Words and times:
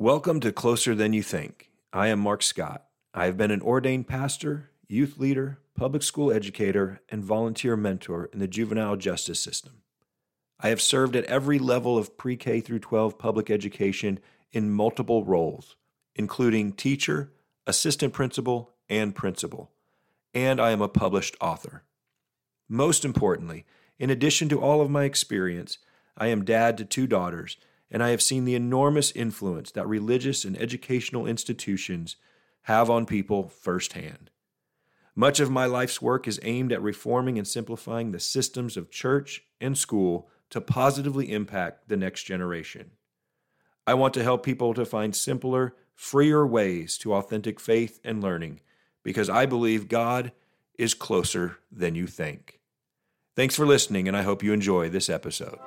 Welcome 0.00 0.40
to 0.40 0.50
Closer 0.50 0.94
Than 0.94 1.12
You 1.12 1.22
Think. 1.22 1.68
I 1.92 2.08
am 2.08 2.20
Marc 2.20 2.42
Scott. 2.42 2.86
I 3.12 3.26
have 3.26 3.36
been 3.36 3.50
an 3.50 3.60
ordained 3.60 4.08
pastor, 4.08 4.70
youth 4.88 5.18
leader, 5.18 5.58
public 5.76 6.02
school 6.02 6.32
educator, 6.32 7.02
and 7.10 7.22
volunteer 7.22 7.76
mentor 7.76 8.30
in 8.32 8.38
the 8.38 8.48
juvenile 8.48 8.96
justice 8.96 9.40
system. 9.40 9.82
I 10.58 10.70
have 10.70 10.80
served 10.80 11.16
at 11.16 11.26
every 11.26 11.58
level 11.58 11.98
of 11.98 12.16
pre 12.16 12.34
K 12.36 12.62
through 12.62 12.78
12 12.78 13.18
public 13.18 13.50
education 13.50 14.20
in 14.52 14.70
multiple 14.70 15.22
roles, 15.22 15.76
including 16.14 16.72
teacher, 16.72 17.34
assistant 17.66 18.14
principal, 18.14 18.70
and 18.88 19.14
principal. 19.14 19.70
And 20.32 20.62
I 20.62 20.70
am 20.70 20.80
a 20.80 20.88
published 20.88 21.36
author. 21.42 21.82
Most 22.70 23.04
importantly, 23.04 23.66
in 23.98 24.08
addition 24.08 24.48
to 24.48 24.62
all 24.62 24.80
of 24.80 24.88
my 24.88 25.04
experience, 25.04 25.76
I 26.16 26.28
am 26.28 26.46
dad 26.46 26.78
to 26.78 26.86
two 26.86 27.06
daughters 27.06 27.58
and 27.90 28.02
I 28.02 28.10
have 28.10 28.22
seen 28.22 28.44
the 28.44 28.54
enormous 28.54 29.10
influence 29.12 29.70
that 29.72 29.88
religious 29.88 30.44
and 30.44 30.56
educational 30.56 31.26
institutions 31.26 32.16
have 32.62 32.88
on 32.90 33.06
people 33.06 33.48
firsthand. 33.48 34.30
Much 35.14 35.40
of 35.40 35.50
my 35.50 35.66
life's 35.66 36.00
work 36.00 36.28
is 36.28 36.40
aimed 36.42 36.72
at 36.72 36.82
reforming 36.82 37.36
and 37.36 37.46
simplifying 37.46 38.12
the 38.12 38.20
systems 38.20 38.76
of 38.76 38.90
church 38.90 39.42
and 39.60 39.76
school 39.76 40.28
to 40.50 40.60
positively 40.60 41.32
impact 41.32 41.88
the 41.88 41.96
next 41.96 42.24
generation. 42.24 42.92
I 43.86 43.94
want 43.94 44.14
to 44.14 44.22
help 44.22 44.44
people 44.44 44.72
to 44.74 44.84
find 44.84 45.14
simpler, 45.14 45.74
freer 45.94 46.46
ways 46.46 46.96
to 46.98 47.14
authentic 47.14 47.58
faith 47.58 48.00
and 48.04 48.22
learning 48.22 48.60
because 49.02 49.28
I 49.28 49.46
believe 49.46 49.88
God 49.88 50.32
is 50.78 50.94
closer 50.94 51.58
than 51.70 51.94
you 51.94 52.06
think. 52.06 52.60
Thanks 53.36 53.56
for 53.56 53.66
listening, 53.66 54.08
and 54.08 54.16
I 54.16 54.22
hope 54.22 54.42
you 54.42 54.52
enjoy 54.52 54.88
this 54.88 55.08
episode. 55.08 55.58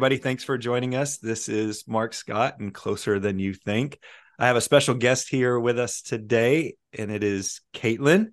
Everybody. 0.00 0.16
Thanks 0.16 0.44
for 0.44 0.56
joining 0.56 0.94
us. 0.94 1.18
This 1.18 1.46
is 1.46 1.86
Marc 1.86 2.14
Scott 2.14 2.58
and 2.58 2.72
Closer 2.72 3.20
Than 3.20 3.38
You 3.38 3.52
Think. 3.52 3.98
I 4.38 4.46
have 4.46 4.56
a 4.56 4.62
special 4.62 4.94
guest 4.94 5.28
here 5.28 5.60
with 5.60 5.78
us 5.78 6.00
today, 6.00 6.76
and 6.98 7.10
it 7.10 7.22
is 7.22 7.60
Kaitlyn. 7.74 8.28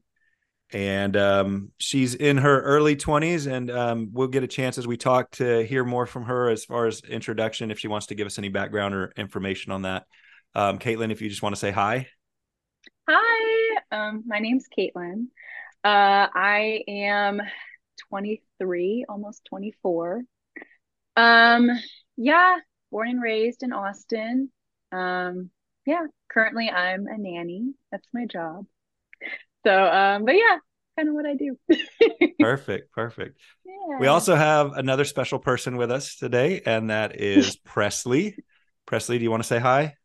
And 0.72 1.18
um, 1.18 1.72
she's 1.78 2.16
in 2.16 2.38
her 2.38 2.62
early 2.62 2.96
20s, 2.96 3.52
and 3.52 3.70
um, 3.70 4.12
we'll 4.14 4.30
get 4.30 4.44
a 4.44 4.48
chance 4.48 4.78
as 4.78 4.88
we 4.88 4.96
talk 4.96 5.30
to 5.32 5.66
hear 5.66 5.84
more 5.84 6.06
from 6.06 6.24
her 6.24 6.50
as 6.50 6.64
far 6.64 6.86
as 6.86 7.02
introduction, 7.02 7.70
if 7.70 7.80
she 7.80 7.90
wants 7.90 8.08
to 8.08 8.16
give 8.16 8.28
us 8.28 8.38
any 8.38 8.48
background 8.48 8.96
or 8.96 9.12
information 9.18 9.74
on 9.74 9.82
that. 9.82 10.06
Um, 10.56 10.80
Kaitlyn, 10.80 11.12
if 11.12 11.22
you 11.22 11.28
just 11.28 11.42
want 11.42 11.54
to 11.54 11.60
say 11.60 11.72
hi. 11.72 12.08
Hi, 13.10 13.78
um, 13.92 14.24
my 14.26 14.40
name's 14.40 14.68
Kaitlyn. 14.70 15.26
Uh, 15.84 16.32
I 16.34 16.84
am 16.88 17.42
23, 18.10 19.04
almost 19.10 19.44
24. 19.50 20.24
Um, 21.18 21.72
yeah, 22.16 22.58
born 22.92 23.10
and 23.10 23.22
raised 23.22 23.64
in 23.64 23.74
Austin. 23.74 24.52
Um, 24.92 25.50
yeah, 25.86 26.06
currently 26.32 26.70
I'm 26.70 27.08
a 27.08 27.18
nanny. 27.18 27.74
That's 27.92 28.08
my 28.14 28.26
job. 28.26 28.66
So, 29.66 29.84
um, 29.84 30.26
but 30.26 30.36
yeah, 30.36 30.58
kind 30.96 31.10
of 31.10 31.16
what 31.16 31.26
I 31.26 31.36
do. 31.36 31.58
perfect, 32.40 32.94
perfect. 32.94 33.40
Yeah. 33.66 33.98
We 34.00 34.08
also 34.08 34.36
have 34.36 34.74
another 34.74 35.06
special 35.06 35.40
person 35.40 35.76
with 35.76 35.92
us 35.92 36.16
today, 36.16 36.62
and 36.66 36.92
that 36.92 37.20
is 37.20 37.58
Presley. 37.66 38.38
Presley, 38.86 39.18
do 39.18 39.24
you 39.24 39.32
want 39.32 39.44
to 39.44 39.48
say 39.48 39.60
hi? 39.60 39.96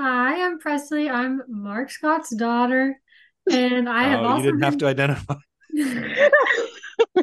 Hi, 0.00 0.44
I'm 0.44 0.58
Presley. 0.58 1.08
I'm 1.08 1.42
Marc 1.48 1.90
Scott's 1.90 2.34
daughter, 2.34 2.98
and 3.50 3.88
I 3.88 4.04
have 4.04 4.20
oh, 4.20 4.24
also 4.24 4.36
you 4.38 4.42
didn't 4.44 4.60
been... 4.60 4.70
have 4.70 4.78
to 4.78 4.86
identify. 4.86 5.34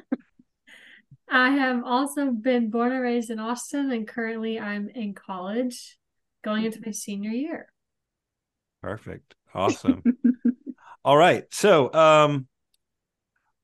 I 1.32 1.52
have 1.52 1.86
also 1.86 2.30
been 2.30 2.70
born 2.70 2.92
and 2.92 3.02
raised 3.02 3.30
in 3.30 3.40
Austin, 3.40 3.90
and 3.92 4.06
currently 4.06 4.60
I'm 4.60 4.90
in 4.90 5.14
college, 5.14 5.98
going 6.44 6.66
into 6.66 6.82
my 6.86 6.92
senior 6.92 7.32
year. 7.32 7.72
Perfect. 8.82 9.34
Awesome. 9.54 10.04
All 11.06 11.16
right. 11.16 11.46
So, 11.52 11.92
um, 11.94 12.48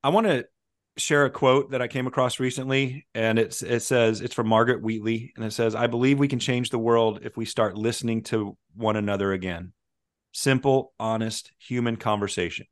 I 0.02 0.10
want 0.10 0.28
to 0.28 0.48
share 0.96 1.26
a 1.26 1.30
quote 1.30 1.72
that 1.72 1.82
I 1.82 1.90
came 1.90 2.08
across 2.08 2.40
recently, 2.40 3.06
and 3.14 3.38
it's 3.38 3.62
it 3.62 3.82
says 3.82 4.22
it's 4.22 4.34
from 4.34 4.48
Margaret 4.48 4.82
Wheatley, 4.82 5.34
and 5.36 5.44
it 5.44 5.52
says, 5.52 5.76
"I 5.76 5.88
believe 5.88 6.20
we 6.20 6.30
can 6.30 6.40
change 6.40 6.70
the 6.70 6.80
world 6.80 7.20
if 7.24 7.36
we 7.36 7.44
start 7.44 7.78
listening 7.78 8.24
to 8.24 8.58
one 8.76 8.96
another 8.96 9.34
again. 9.34 9.74
Simple, 10.32 10.94
honest, 11.00 11.52
human 11.60 11.98
conversation. 11.98 12.68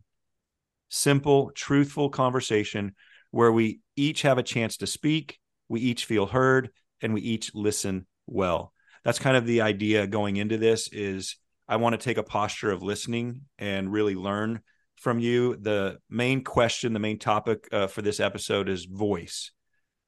Simple, 0.87 1.51
truthful 1.51 2.09
conversation 2.09 2.95
where 3.35 3.51
we 3.51 3.81
each 3.97 4.21
have 4.21 4.37
a 4.37 4.43
chance 4.43 4.77
to 4.77 4.87
speak, 4.87 5.39
we 5.67 5.81
each 5.81 6.05
feel 6.05 6.25
heard, 6.25 6.69
and 7.01 7.13
we 7.13 7.19
each 7.19 7.53
listen 7.53 8.07
well. 8.27 8.71
That's 9.03 9.19
kind 9.19 9.35
of 9.35 9.45
the 9.45 9.59
idea 9.59 10.07
going 10.07 10.37
into 10.37 10.57
this 10.57 10.87
is 10.93 11.35
I 11.67 11.75
want 11.75 11.99
to 11.99 12.01
take 12.01 12.17
a 12.17 12.23
posture 12.23 12.71
of 12.71 12.81
listening 12.81 13.41
and 13.59 13.91
really 13.91 14.15
learn 14.15 14.61
from 14.95 15.19
you. 15.19 15.57
The 15.57 15.97
main 16.09 16.45
question, 16.45 16.93
the 16.93 16.99
main 16.99 17.19
topic 17.19 17.67
uh, 17.73 17.87
for 17.87 18.01
this 18.01 18.21
episode 18.21 18.69
is 18.69 18.85
voice 18.85 19.51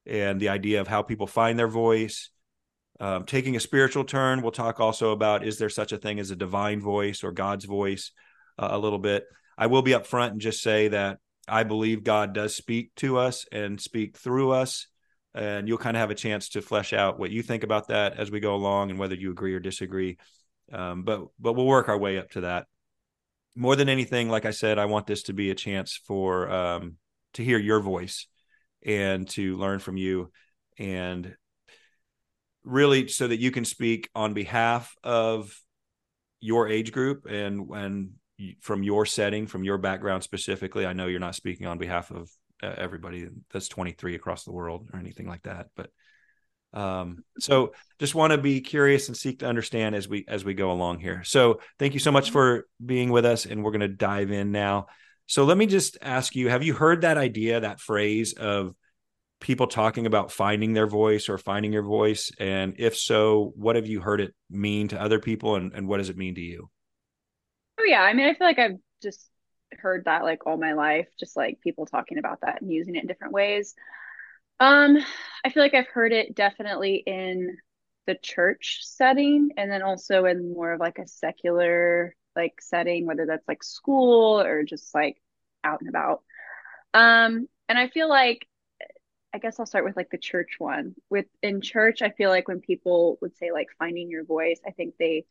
and 0.06 0.40
the 0.40 0.48
idea 0.48 0.80
of 0.80 0.88
how 0.88 1.02
people 1.02 1.26
find 1.26 1.58
their 1.58 1.68
voice. 1.68 2.30
Um, 2.98 3.26
taking 3.26 3.56
a 3.56 3.60
spiritual 3.60 4.04
turn, 4.04 4.40
we'll 4.40 4.52
talk 4.52 4.80
also 4.80 5.10
about 5.10 5.46
is 5.46 5.58
there 5.58 5.68
such 5.68 5.92
a 5.92 5.98
thing 5.98 6.18
as 6.18 6.30
a 6.30 6.36
divine 6.36 6.80
voice 6.80 7.22
or 7.22 7.32
God's 7.32 7.66
voice 7.66 8.10
uh, 8.58 8.68
a 8.70 8.78
little 8.78 8.98
bit. 8.98 9.26
I 9.58 9.66
will 9.66 9.82
be 9.82 9.92
upfront 9.92 10.30
and 10.30 10.40
just 10.40 10.62
say 10.62 10.88
that 10.88 11.18
I 11.48 11.64
believe 11.64 12.04
God 12.04 12.32
does 12.32 12.54
speak 12.54 12.94
to 12.96 13.18
us 13.18 13.46
and 13.50 13.80
speak 13.80 14.16
through 14.16 14.52
us. 14.52 14.86
And 15.34 15.68
you'll 15.68 15.78
kind 15.78 15.96
of 15.96 16.00
have 16.00 16.10
a 16.10 16.16
chance 16.16 16.50
to 16.50 16.62
flesh 16.62 16.92
out 16.92 17.18
what 17.18 17.30
you 17.30 17.42
think 17.42 17.62
about 17.62 17.88
that 17.88 18.18
as 18.18 18.30
we 18.30 18.40
go 18.40 18.54
along 18.54 18.90
and 18.90 18.98
whether 18.98 19.14
you 19.14 19.30
agree 19.30 19.54
or 19.54 19.60
disagree. 19.60 20.16
Um, 20.72 21.02
but 21.04 21.26
but 21.38 21.52
we'll 21.52 21.66
work 21.66 21.88
our 21.88 21.98
way 21.98 22.18
up 22.18 22.30
to 22.30 22.42
that. 22.42 22.66
More 23.54 23.76
than 23.76 23.88
anything, 23.88 24.28
like 24.28 24.46
I 24.46 24.50
said, 24.50 24.78
I 24.78 24.86
want 24.86 25.06
this 25.06 25.24
to 25.24 25.32
be 25.32 25.50
a 25.50 25.54
chance 25.54 26.00
for 26.06 26.50
um, 26.50 26.96
to 27.34 27.44
hear 27.44 27.58
your 27.58 27.80
voice 27.80 28.26
and 28.84 29.28
to 29.30 29.56
learn 29.56 29.78
from 29.78 29.96
you, 29.96 30.30
and 30.78 31.34
really 32.64 33.08
so 33.08 33.28
that 33.28 33.40
you 33.40 33.50
can 33.50 33.64
speak 33.64 34.08
on 34.14 34.34
behalf 34.34 34.94
of 35.02 35.52
your 36.40 36.68
age 36.68 36.92
group 36.92 37.26
and 37.26 37.68
and 37.70 38.10
from 38.60 38.82
your 38.82 39.06
setting, 39.06 39.46
from 39.46 39.64
your 39.64 39.78
background 39.78 40.22
specifically. 40.22 40.86
I 40.86 40.92
know 40.92 41.06
you're 41.06 41.20
not 41.20 41.34
speaking 41.34 41.66
on 41.66 41.78
behalf 41.78 42.10
of 42.10 42.30
uh, 42.62 42.74
everybody 42.76 43.28
that's 43.52 43.68
23 43.68 44.14
across 44.14 44.44
the 44.44 44.52
world 44.52 44.88
or 44.92 44.98
anything 44.98 45.26
like 45.26 45.42
that, 45.42 45.68
but 45.76 45.90
um, 46.72 47.24
so 47.38 47.72
just 47.98 48.14
want 48.14 48.32
to 48.32 48.38
be 48.38 48.60
curious 48.60 49.08
and 49.08 49.16
seek 49.16 49.40
to 49.40 49.46
understand 49.46 49.94
as 49.94 50.08
we 50.08 50.24
as 50.28 50.44
we 50.44 50.54
go 50.54 50.70
along 50.70 51.00
here. 51.00 51.24
So 51.24 51.60
thank 51.78 51.94
you 51.94 52.00
so 52.00 52.12
much 52.12 52.30
for 52.30 52.66
being 52.84 53.10
with 53.10 53.24
us, 53.24 53.46
and 53.46 53.64
we're 53.64 53.70
going 53.70 53.80
to 53.80 53.88
dive 53.88 54.30
in 54.30 54.52
now. 54.52 54.86
So 55.26 55.44
let 55.44 55.56
me 55.56 55.66
just 55.66 55.96
ask 56.02 56.36
you: 56.36 56.48
Have 56.48 56.62
you 56.62 56.74
heard 56.74 57.02
that 57.02 57.16
idea, 57.16 57.60
that 57.60 57.80
phrase 57.80 58.34
of 58.34 58.74
people 59.40 59.66
talking 59.66 60.06
about 60.06 60.32
finding 60.32 60.74
their 60.74 60.86
voice 60.86 61.28
or 61.28 61.38
finding 61.38 61.72
your 61.72 61.84
voice? 61.84 62.30
And 62.38 62.74
if 62.78 62.96
so, 62.96 63.52
what 63.56 63.76
have 63.76 63.86
you 63.86 64.00
heard 64.00 64.20
it 64.20 64.34
mean 64.50 64.88
to 64.88 65.00
other 65.00 65.20
people, 65.20 65.56
and, 65.56 65.72
and 65.72 65.88
what 65.88 65.98
does 65.98 66.10
it 66.10 66.16
mean 66.16 66.34
to 66.34 66.42
you? 66.42 66.68
Yeah, 67.88 68.02
I 68.02 68.12
mean, 68.12 68.28
I 68.28 68.34
feel 68.34 68.46
like 68.46 68.58
I've 68.58 68.78
just 69.02 69.30
heard 69.72 70.04
that 70.04 70.22
like 70.24 70.46
all 70.46 70.56
my 70.56 70.74
life, 70.74 71.08
just 71.18 71.36
like 71.36 71.60
people 71.60 71.86
talking 71.86 72.18
about 72.18 72.40
that 72.42 72.60
and 72.60 72.70
using 72.72 72.96
it 72.96 73.02
in 73.02 73.06
different 73.08 73.32
ways. 73.32 73.74
Um, 74.60 74.98
I 75.44 75.50
feel 75.50 75.62
like 75.62 75.74
I've 75.74 75.88
heard 75.88 76.12
it 76.12 76.34
definitely 76.34 76.96
in 77.06 77.58
the 78.06 78.16
church 78.16 78.80
setting 78.82 79.50
and 79.56 79.70
then 79.70 79.82
also 79.82 80.26
in 80.26 80.52
more 80.54 80.72
of 80.72 80.80
like 80.80 80.98
a 80.98 81.08
secular 81.08 82.14
like 82.36 82.60
setting, 82.60 83.06
whether 83.06 83.26
that's 83.26 83.48
like 83.48 83.64
school 83.64 84.40
or 84.40 84.64
just 84.64 84.94
like 84.94 85.22
out 85.64 85.80
and 85.80 85.88
about. 85.90 86.22
Um, 86.94 87.48
and 87.68 87.78
I 87.78 87.88
feel 87.88 88.08
like 88.08 88.48
I 89.34 89.38
guess 89.38 89.60
I'll 89.60 89.66
start 89.66 89.84
with 89.84 89.96
like 89.96 90.10
the 90.10 90.18
church 90.18 90.56
one. 90.58 90.94
With 91.10 91.26
in 91.42 91.60
church, 91.60 92.02
I 92.02 92.10
feel 92.10 92.30
like 92.30 92.48
when 92.48 92.60
people 92.60 93.18
would 93.20 93.36
say 93.36 93.52
like 93.52 93.68
finding 93.78 94.10
your 94.10 94.24
voice, 94.24 94.60
I 94.66 94.70
think 94.70 94.94
they 94.98 95.26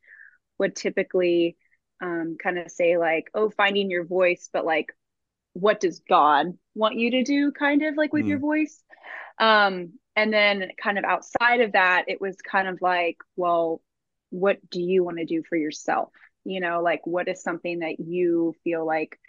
would 0.60 0.76
typically 0.76 1.58
um, 2.02 2.38
kind 2.42 2.58
of 2.60 2.72
say 2.72 2.98
like, 2.98 3.30
oh, 3.34 3.50
finding 3.50 3.90
your 3.90 4.06
voice, 4.06 4.50
but 4.52 4.66
like, 4.66 4.88
what 5.54 5.80
does 5.80 6.02
God 6.08 6.58
want 6.76 6.96
you 6.96 7.12
to 7.12 7.24
do? 7.24 7.52
Kind 7.52 7.82
of 7.82 7.96
like 7.96 8.14
with 8.14 8.26
mm. 8.26 8.30
your 8.30 8.40
voice. 8.40 8.84
Um, 9.40 9.94
and 10.16 10.34
then 10.34 10.70
kind 10.82 10.98
of 10.98 11.04
outside 11.04 11.62
of 11.62 11.74
that, 11.74 12.06
it 12.08 12.20
was 12.20 12.36
kind 12.38 12.68
of 12.68 12.80
like, 12.82 13.18
well, 13.36 13.82
what 14.30 14.58
do 14.70 14.82
you 14.82 15.04
want 15.04 15.18
to 15.18 15.26
do 15.26 15.44
for 15.48 15.56
yourself? 15.56 16.12
You 16.44 16.60
know, 16.60 16.82
like 16.82 17.06
what 17.06 17.28
is 17.28 17.42
something 17.42 17.80
that 17.80 18.00
you 18.00 18.56
feel 18.64 18.86
like 18.86 19.20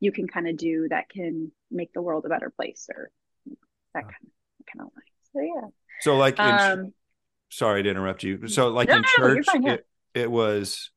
you 0.00 0.12
can 0.12 0.26
kind 0.26 0.48
of 0.48 0.56
do 0.56 0.88
that 0.90 1.08
can 1.08 1.50
make 1.70 1.92
the 1.92 2.02
world 2.02 2.24
a 2.26 2.28
better 2.28 2.52
place 2.54 2.88
or 2.94 3.10
that 3.94 4.02
kind 4.02 4.14
of 4.22 4.66
kind 4.72 4.80
of 4.80 4.92
lines. 4.94 5.24
So 5.32 5.40
yeah. 5.40 5.68
So 6.00 6.16
like 6.16 6.38
in, 6.38 6.44
Um, 6.44 6.94
sorry 7.50 7.82
to 7.82 7.90
interrupt 7.90 8.22
you. 8.22 8.48
So 8.48 8.68
like 8.68 8.88
No, 8.88 8.96
in 8.96 9.02
no, 9.02 9.08
church, 9.16 9.46
fine, 9.46 9.62
yeah. 9.62 9.72
it, 9.72 9.86
it 10.14 10.30
was 10.30 10.90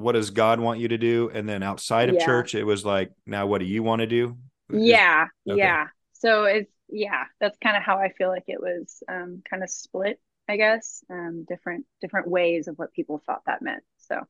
what 0.00 0.12
does 0.12 0.30
God 0.30 0.60
want 0.60 0.80
you 0.80 0.88
to 0.88 0.98
do? 0.98 1.30
And 1.32 1.48
then 1.48 1.62
outside 1.62 2.08
of 2.08 2.16
Yeah. 2.16 2.26
church, 2.26 2.54
it 2.54 2.64
was 2.64 2.84
like, 2.84 3.12
now 3.26 3.46
what 3.46 3.58
do 3.58 3.66
you 3.66 3.82
want 3.82 4.00
to 4.00 4.06
do? 4.06 4.36
Yeah, 4.72 5.26
okay. 5.48 5.58
yeah. 5.58 5.88
So 6.14 6.44
it's 6.44 6.70
yeah, 6.88 7.24
that's 7.40 7.56
kind 7.58 7.76
of 7.76 7.82
how 7.82 7.98
I 7.98 8.10
feel 8.12 8.28
like 8.28 8.44
it 8.48 8.60
was 8.60 9.02
um 9.08 9.42
kind 9.48 9.62
of 9.62 9.70
split, 9.70 10.20
I 10.48 10.56
guess. 10.56 11.04
Um 11.10 11.44
different 11.48 11.86
different 12.00 12.28
ways 12.28 12.68
of 12.68 12.78
what 12.78 12.92
people 12.92 13.22
thought 13.26 13.42
that 13.46 13.62
meant. 13.62 13.82
So 13.98 14.26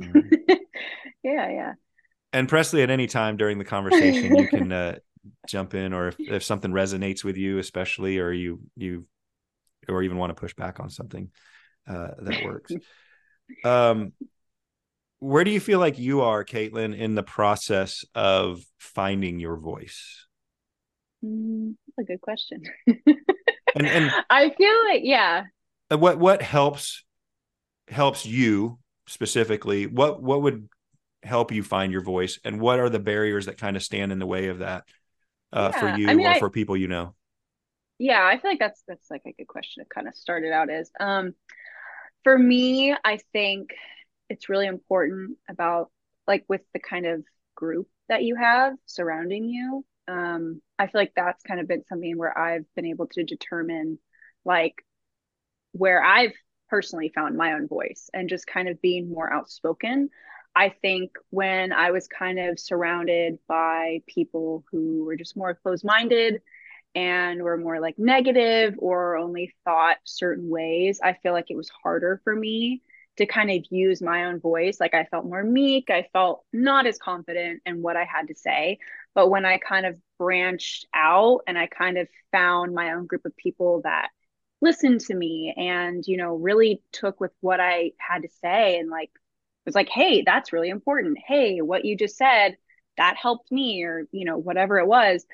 All 0.00 0.08
right. 0.08 0.58
yeah, 1.22 1.50
yeah. 1.50 1.72
And 2.32 2.48
Presley, 2.48 2.82
at 2.82 2.90
any 2.90 3.06
time 3.06 3.36
during 3.36 3.58
the 3.58 3.64
conversation, 3.64 4.36
you 4.36 4.46
can 4.46 4.72
uh, 4.72 4.98
jump 5.46 5.74
in, 5.74 5.92
or 5.92 6.08
if, 6.08 6.18
if 6.28 6.44
something 6.44 6.70
resonates 6.70 7.24
with 7.24 7.36
you, 7.36 7.58
especially, 7.58 8.18
or 8.18 8.30
you 8.32 8.60
you, 8.76 9.06
or 9.88 10.02
even 10.02 10.18
want 10.18 10.30
to 10.30 10.34
push 10.40 10.54
back 10.54 10.80
on 10.80 10.90
something, 10.90 11.30
uh, 11.88 12.08
that 12.18 12.42
works. 12.42 12.74
Um, 13.64 14.12
where 15.18 15.44
do 15.44 15.50
you 15.50 15.60
feel 15.60 15.78
like 15.78 15.98
you 15.98 16.20
are, 16.22 16.44
Kaitlyn, 16.44 16.96
in 16.96 17.14
the 17.14 17.22
process 17.22 18.04
of 18.14 18.62
finding 18.78 19.38
your 19.40 19.56
voice? 19.56 20.26
Mm, 21.24 21.76
that's 21.96 22.04
a 22.08 22.12
good 22.12 22.20
question. 22.20 22.62
And 23.74 23.86
and 23.86 24.14
I 24.30 24.50
feel 24.50 24.84
like 24.84 25.02
yeah. 25.04 25.44
What 25.90 26.18
what 26.18 26.42
helps 26.42 27.04
helps 27.88 28.26
you 28.26 28.78
specifically 29.06 29.86
what 29.86 30.20
what 30.22 30.42
would 30.42 30.68
help 31.22 31.52
you 31.52 31.62
find 31.62 31.92
your 31.92 32.02
voice 32.02 32.40
and 32.44 32.60
what 32.60 32.80
are 32.80 32.88
the 32.90 32.98
barriers 32.98 33.46
that 33.46 33.58
kind 33.58 33.76
of 33.76 33.82
stand 33.82 34.12
in 34.12 34.18
the 34.18 34.26
way 34.26 34.48
of 34.48 34.58
that 34.58 34.84
uh, 35.52 35.70
for 35.70 35.88
you 35.88 36.08
I 36.08 36.14
mean, 36.14 36.26
or 36.26 36.34
I- 36.34 36.38
for 36.40 36.50
people 36.50 36.76
you 36.76 36.88
know 36.88 37.14
Yeah, 37.98 38.24
I 38.26 38.38
feel 38.38 38.50
like 38.50 38.58
that's 38.58 38.82
that's 38.86 39.10
like 39.10 39.22
a 39.26 39.32
good 39.32 39.46
question 39.48 39.82
to 39.84 39.88
kind 39.88 40.08
of 40.08 40.14
start 40.14 40.44
it 40.44 40.52
out 40.52 40.70
as. 40.70 40.90
Um, 41.00 41.34
for 42.24 42.36
me, 42.38 42.94
I 43.04 43.18
think 43.32 43.70
it's 44.28 44.48
really 44.48 44.66
important 44.66 45.38
about 45.48 45.90
like 46.26 46.44
with 46.48 46.62
the 46.72 46.80
kind 46.80 47.06
of 47.06 47.24
group 47.54 47.88
that 48.08 48.24
you 48.24 48.36
have 48.36 48.74
surrounding 48.86 49.48
you. 49.48 49.84
Um, 50.08 50.60
I 50.78 50.86
feel 50.86 51.00
like 51.00 51.12
that's 51.16 51.42
kind 51.42 51.60
of 51.60 51.68
been 51.68 51.84
something 51.84 52.16
where 52.16 52.36
I've 52.36 52.64
been 52.74 52.86
able 52.86 53.06
to 53.08 53.24
determine 53.24 53.98
like 54.44 54.84
where 55.72 56.02
I've 56.02 56.34
personally 56.68 57.12
found 57.14 57.36
my 57.36 57.52
own 57.52 57.68
voice 57.68 58.10
and 58.12 58.28
just 58.28 58.46
kind 58.46 58.68
of 58.68 58.80
being 58.82 59.08
more 59.08 59.32
outspoken. 59.32 60.10
I 60.54 60.70
think 60.70 61.12
when 61.30 61.72
I 61.72 61.90
was 61.90 62.08
kind 62.08 62.38
of 62.38 62.58
surrounded 62.58 63.38
by 63.46 64.00
people 64.06 64.64
who 64.70 65.04
were 65.04 65.16
just 65.16 65.36
more 65.36 65.54
closed-minded 65.54 66.40
and 66.96 67.42
were 67.42 67.58
more 67.58 67.78
like 67.78 67.98
negative 67.98 68.74
or 68.78 69.16
only 69.16 69.54
thought 69.64 69.98
certain 70.04 70.48
ways, 70.48 70.98
I 71.04 71.12
feel 71.22 71.32
like 71.34 71.50
it 71.50 71.56
was 71.56 71.68
harder 71.68 72.20
for 72.24 72.34
me 72.34 72.82
to 73.18 73.26
kind 73.26 73.50
of 73.50 73.64
use 73.70 74.02
my 74.02 74.24
own 74.24 74.40
voice. 74.40 74.78
Like 74.80 74.94
I 74.94 75.04
felt 75.04 75.26
more 75.26 75.44
meek, 75.44 75.90
I 75.90 76.08
felt 76.12 76.44
not 76.52 76.86
as 76.86 76.98
confident 76.98 77.62
in 77.66 77.82
what 77.82 77.96
I 77.96 78.04
had 78.04 78.28
to 78.28 78.34
say. 78.34 78.78
But 79.14 79.30
when 79.30 79.44
I 79.44 79.58
kind 79.58 79.86
of 79.86 79.96
branched 80.18 80.86
out 80.94 81.42
and 81.46 81.58
I 81.58 81.66
kind 81.66 81.98
of 81.98 82.08
found 82.32 82.74
my 82.74 82.92
own 82.92 83.06
group 83.06 83.24
of 83.26 83.36
people 83.36 83.82
that 83.84 84.08
listened 84.62 85.00
to 85.02 85.14
me 85.14 85.54
and, 85.56 86.02
you 86.06 86.16
know, 86.16 86.34
really 86.34 86.82
took 86.92 87.20
with 87.20 87.32
what 87.40 87.60
I 87.60 87.92
had 87.98 88.22
to 88.22 88.28
say 88.42 88.78
and 88.78 88.90
like 88.90 89.10
was 89.66 89.74
like, 89.74 89.90
hey, 89.90 90.22
that's 90.24 90.52
really 90.52 90.70
important. 90.70 91.18
Hey, 91.26 91.60
what 91.60 91.84
you 91.84 91.96
just 91.96 92.16
said, 92.16 92.56
that 92.96 93.16
helped 93.20 93.52
me, 93.52 93.82
or, 93.82 94.06
you 94.12 94.24
know, 94.24 94.38
whatever 94.38 94.78
it 94.78 94.86
was. 94.86 95.26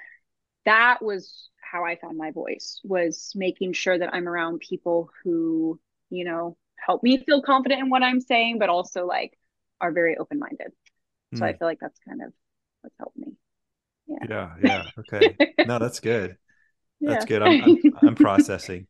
That 0.65 1.03
was 1.03 1.49
how 1.73 1.85
I 1.87 1.97
found 1.97 2.19
my 2.19 2.33
voice, 2.33 2.81
was 2.85 3.33
making 3.37 3.75
sure 3.75 3.99
that 3.99 4.15
I'm 4.15 4.29
around 4.29 4.61
people 4.61 5.11
who, 5.25 5.81
you 6.11 6.27
know, 6.27 6.59
help 6.79 7.03
me 7.05 7.19
feel 7.25 7.43
confident 7.43 7.81
in 7.83 7.91
what 7.91 8.05
I'm 8.05 8.21
saying, 8.21 8.61
but 8.61 8.71
also 8.71 9.07
like 9.07 9.39
are 9.81 9.93
very 9.93 10.19
open 10.19 10.39
minded. 10.41 10.73
So 11.35 11.47
I 11.47 11.53
Mm. 11.53 11.59
feel 11.59 11.69
like 11.69 11.81
that's 11.81 12.01
kind 12.09 12.23
of 12.23 12.33
what's 12.83 12.97
helped 12.99 13.19
me. 13.19 13.37
yeah 14.21 14.55
yeah 14.61 14.91
okay 14.99 15.39
no 15.65 15.79
that's 15.79 16.01
good 16.01 16.37
that's 17.07 17.25
Yeah. 17.25 17.27
good 17.27 17.43
i'm 17.43 17.61
i'm, 17.61 17.83
I'm 17.95 18.17
processing 18.17 18.89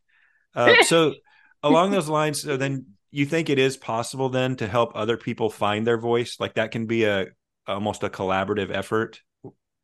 uh, 0.57 0.77
so 0.81 1.17
along 1.63 1.93
those 1.93 2.09
lines 2.09 2.43
so 2.43 2.57
then 2.57 2.87
you 3.13 3.27
think 3.27 3.51
it 3.51 3.59
is 3.59 3.77
possible 3.77 4.29
then 4.31 4.57
to 4.57 4.69
help 4.69 4.93
other 4.97 5.17
people 5.17 5.51
find 5.51 5.87
their 5.87 5.99
voice 5.99 6.39
like 6.41 6.55
that 6.55 6.73
can 6.73 6.87
be 6.87 7.05
a 7.05 7.29
almost 7.67 8.03
a 8.05 8.11
collaborative 8.11 8.71
effort 8.75 9.21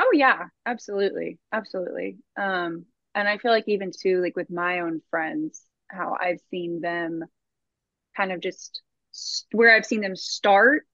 Oh 0.01 0.11
yeah, 0.13 0.49
absolutely. 0.67 1.39
Absolutely. 1.53 2.19
Um 2.37 2.87
and 3.15 3.29
I 3.29 3.39
feel 3.39 3.51
like 3.51 3.65
even 3.69 3.91
too 3.91 4.21
like 4.21 4.37
with 4.37 4.51
my 4.51 4.81
own 4.81 5.01
friends 5.11 5.63
how 5.91 6.17
I've 6.21 6.41
seen 6.51 6.81
them 6.81 7.25
kind 8.17 8.33
of 8.33 8.41
just 8.41 8.83
where 9.53 9.75
I've 9.75 9.87
seen 9.87 10.01
them 10.03 10.17
start 10.17 10.87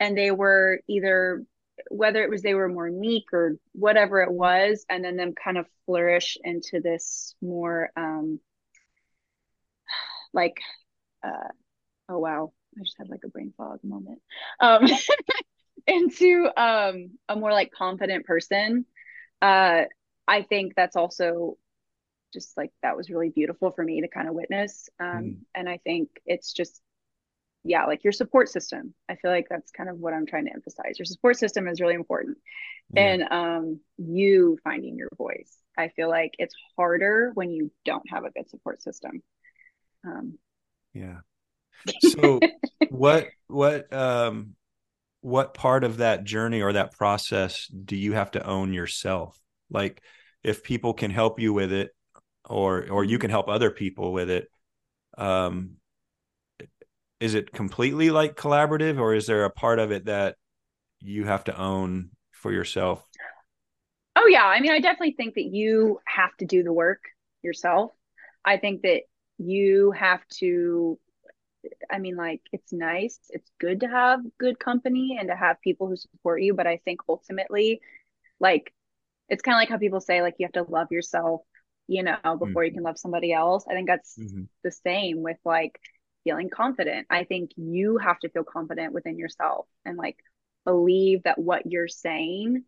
and 0.00 0.16
they 0.18 0.30
were 0.32 0.80
either 0.88 1.44
whether 1.90 2.22
it 2.22 2.30
was 2.30 2.42
they 2.42 2.54
were 2.54 2.68
more 2.68 2.90
meek 2.90 3.26
or 3.32 3.58
whatever 3.72 4.22
it 4.22 4.32
was 4.32 4.86
and 4.90 5.04
then 5.04 5.16
them 5.16 5.34
kind 5.34 5.58
of 5.58 5.66
flourish 5.86 6.38
into 6.44 6.80
this 6.80 7.34
more 7.42 7.90
um 7.96 8.40
like 10.32 10.60
uh 11.24 11.48
oh 12.08 12.18
wow 12.18 12.52
I 12.78 12.84
just 12.84 12.96
had 12.98 13.10
like 13.10 13.22
a 13.24 13.28
brain 13.28 13.52
fog 13.56 13.80
moment 13.84 14.20
um 14.60 14.86
into 15.86 16.48
um 16.56 17.10
a 17.28 17.36
more 17.36 17.52
like 17.52 17.70
confident 17.72 18.26
person 18.26 18.84
uh 19.42 19.82
I 20.28 20.42
think 20.42 20.74
that's 20.76 20.96
also 20.96 21.58
just 22.34 22.56
like 22.56 22.72
that 22.82 22.96
was 22.96 23.10
really 23.10 23.30
beautiful 23.30 23.72
for 23.72 23.84
me 23.84 24.00
to 24.02 24.08
kind 24.08 24.28
of 24.28 24.34
witness 24.34 24.88
um 25.00 25.36
Mm. 25.36 25.44
and 25.54 25.68
I 25.68 25.78
think 25.78 26.10
it's 26.26 26.52
just 26.52 26.80
yeah 27.64 27.86
like 27.86 28.04
your 28.04 28.12
support 28.12 28.48
system 28.48 28.94
I 29.08 29.16
feel 29.16 29.30
like 29.30 29.48
that's 29.50 29.70
kind 29.72 29.88
of 29.88 29.98
what 29.98 30.14
I'm 30.14 30.26
trying 30.26 30.46
to 30.46 30.52
emphasize 30.52 30.98
your 30.98 31.06
support 31.06 31.36
system 31.38 31.68
is 31.68 31.80
really 31.80 31.94
important 31.94 32.38
Yeah. 32.92 33.00
and 33.02 33.22
um 33.30 33.80
you 33.98 34.58
finding 34.64 34.96
your 34.96 35.10
voice 35.18 35.56
I 35.78 35.88
feel 35.88 36.08
like 36.10 36.34
it's 36.38 36.54
harder 36.76 37.32
when 37.34 37.50
you 37.50 37.70
don't 37.84 38.08
have 38.10 38.24
a 38.24 38.30
good 38.30 38.50
support 38.50 38.82
system 38.82 39.22
um 40.06 40.38
Yeah. 40.94 41.20
So 42.00 42.46
what 42.88 43.34
what 43.48 43.92
um 43.92 44.56
what 45.22 45.54
part 45.54 45.84
of 45.84 45.98
that 45.98 46.24
journey 46.24 46.60
or 46.60 46.72
that 46.74 46.92
process 46.92 47.66
do 47.68 47.96
you 47.96 48.12
have 48.12 48.32
to 48.32 48.46
own 48.46 48.72
yourself? 48.72 49.38
Like 49.70 50.02
if 50.44 50.62
people 50.62 50.92
can 50.92 51.10
help 51.10 51.40
you 51.40 51.52
with 51.52 51.72
it 51.72 51.90
or 52.44 52.88
or 52.90 53.04
you 53.04 53.18
can 53.18 53.30
help 53.30 53.48
other 53.48 53.70
people 53.70 54.12
with 54.12 54.28
it 54.28 54.48
um 55.16 55.76
is 57.20 57.34
it 57.34 57.52
completely 57.52 58.10
like 58.10 58.34
collaborative 58.34 58.98
or 58.98 59.14
is 59.14 59.26
there 59.26 59.44
a 59.44 59.50
part 59.50 59.78
of 59.78 59.92
it 59.92 60.06
that 60.06 60.34
you 61.00 61.24
have 61.24 61.44
to 61.44 61.56
own 61.56 62.10
for 62.32 62.52
yourself? 62.52 63.06
Oh 64.16 64.26
yeah, 64.26 64.44
I 64.44 64.60
mean, 64.60 64.72
I 64.72 64.80
definitely 64.80 65.14
think 65.16 65.34
that 65.34 65.44
you 65.44 66.00
have 66.04 66.36
to 66.38 66.44
do 66.44 66.64
the 66.64 66.72
work 66.72 67.00
yourself. 67.42 67.92
I 68.44 68.56
think 68.56 68.82
that 68.82 69.02
you 69.38 69.92
have 69.92 70.26
to 70.38 70.98
I 71.90 71.98
mean, 71.98 72.16
like 72.16 72.40
it's 72.52 72.72
nice, 72.72 73.18
it's 73.30 73.50
good 73.60 73.80
to 73.80 73.88
have 73.88 74.20
good 74.38 74.58
company 74.58 75.16
and 75.18 75.28
to 75.28 75.36
have 75.36 75.60
people 75.60 75.88
who 75.88 75.96
support 75.96 76.42
you, 76.42 76.54
but 76.54 76.66
I 76.66 76.78
think 76.84 77.00
ultimately 77.08 77.80
like 78.40 78.72
it's 79.28 79.42
kind 79.42 79.56
of 79.56 79.60
like 79.60 79.68
how 79.70 79.78
people 79.78 80.00
say 80.00 80.22
like 80.22 80.34
you 80.38 80.46
have 80.46 80.66
to 80.66 80.70
love 80.72 80.88
yourself, 80.90 81.42
you 81.88 82.02
know, 82.02 82.36
before 82.38 82.64
you 82.64 82.72
can 82.72 82.82
love 82.82 82.98
somebody 82.98 83.32
else. 83.32 83.64
I 83.68 83.74
think 83.74 83.88
that's 83.88 84.18
Mhm. 84.18 84.48
the 84.64 84.72
same 84.72 85.22
with 85.22 85.38
like 85.44 85.80
feeling 86.24 86.50
confident. 86.50 87.06
I 87.10 87.24
think 87.24 87.52
you 87.56 87.98
have 87.98 88.18
to 88.20 88.28
feel 88.30 88.44
confident 88.44 88.92
within 88.92 89.18
yourself 89.18 89.66
and 89.84 89.96
like 89.96 90.18
believe 90.64 91.22
that 91.24 91.38
what 91.38 91.66
you're 91.66 91.88
saying 91.88 92.64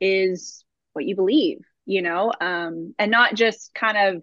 is 0.00 0.64
what 0.92 1.04
you 1.04 1.14
believe, 1.16 1.60
you 1.84 2.02
know, 2.02 2.32
um, 2.40 2.94
and 2.98 3.10
not 3.10 3.34
just 3.34 3.74
kind 3.74 4.16
of 4.16 4.22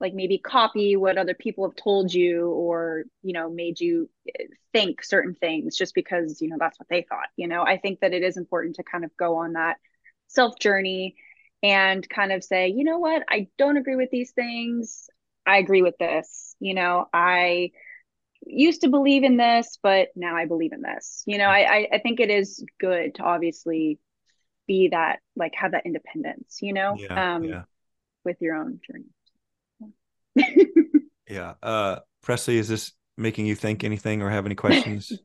like 0.00 0.14
maybe 0.14 0.38
copy 0.38 0.96
what 0.96 1.18
other 1.18 1.34
people 1.34 1.68
have 1.68 1.76
told 1.76 2.12
you 2.12 2.48
or, 2.48 3.04
you 3.22 3.32
know, 3.34 3.50
made 3.50 3.78
you 3.80 4.08
think 4.72 5.04
certain 5.04 5.34
things 5.34 5.76
just 5.76 5.94
because, 5.94 6.40
you 6.40 6.48
know, 6.48 6.56
that's 6.58 6.78
what 6.80 6.88
they 6.88 7.02
thought, 7.08 7.28
you 7.36 7.46
know. 7.46 7.62
I 7.62 7.76
think 7.76 8.00
that 8.00 8.14
it 8.14 8.22
is 8.22 8.36
important 8.36 8.76
to 8.76 8.82
kind 8.82 9.04
of 9.04 9.14
go 9.16 9.36
on 9.36 9.52
that 9.54 9.76
self 10.28 10.58
journey 10.58 11.16
and 11.62 12.08
kind 12.08 12.32
of 12.32 12.42
say, 12.42 12.68
you 12.68 12.84
know 12.84 12.98
what, 12.98 13.22
I 13.28 13.48
don't 13.58 13.76
agree 13.76 13.96
with 13.96 14.10
these 14.10 14.30
things. 14.30 15.08
I 15.46 15.58
agree 15.58 15.82
with 15.82 15.98
this. 15.98 16.56
You 16.60 16.74
know, 16.74 17.06
I 17.12 17.72
used 18.46 18.80
to 18.82 18.88
believe 18.88 19.22
in 19.22 19.36
this, 19.36 19.78
but 19.82 20.08
now 20.16 20.36
I 20.36 20.46
believe 20.46 20.72
in 20.72 20.80
this. 20.80 21.22
You 21.26 21.36
know, 21.38 21.44
I, 21.46 21.58
I, 21.58 21.88
I 21.94 21.98
think 21.98 22.20
it 22.20 22.30
is 22.30 22.64
good 22.78 23.16
to 23.16 23.22
obviously 23.22 23.98
be 24.66 24.88
that, 24.88 25.18
like, 25.36 25.54
have 25.56 25.72
that 25.72 25.84
independence, 25.84 26.58
you 26.62 26.72
know, 26.72 26.96
Yeah. 26.98 27.34
um, 27.34 27.44
yeah. 27.44 27.62
with 28.24 28.40
your 28.40 28.54
own 28.54 28.80
journey. 28.86 29.04
Yeah. 31.30 31.54
Uh 31.62 32.00
Presley, 32.22 32.58
is 32.58 32.68
this 32.68 32.92
making 33.16 33.46
you 33.46 33.54
think 33.54 33.84
anything 33.84 34.20
or 34.20 34.30
have 34.30 34.46
any 34.46 34.54
questions? 34.54 35.12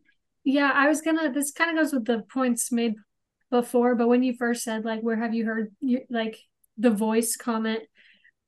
Yeah, 0.48 0.70
I 0.72 0.88
was 0.88 1.02
gonna. 1.02 1.34
This 1.34 1.52
kind 1.52 1.72
of 1.72 1.84
goes 1.84 1.92
with 1.92 2.06
the 2.06 2.22
points 2.32 2.72
made 2.72 2.94
before, 3.50 3.96
but 3.96 4.08
when 4.08 4.22
you 4.22 4.36
first 4.38 4.62
said 4.62 4.86
like, 4.86 5.02
where 5.02 5.16
have 5.16 5.34
you 5.34 5.44
heard 5.44 5.76
like 6.08 6.38
the 6.78 6.92
voice 6.92 7.36
comment. 7.36 7.82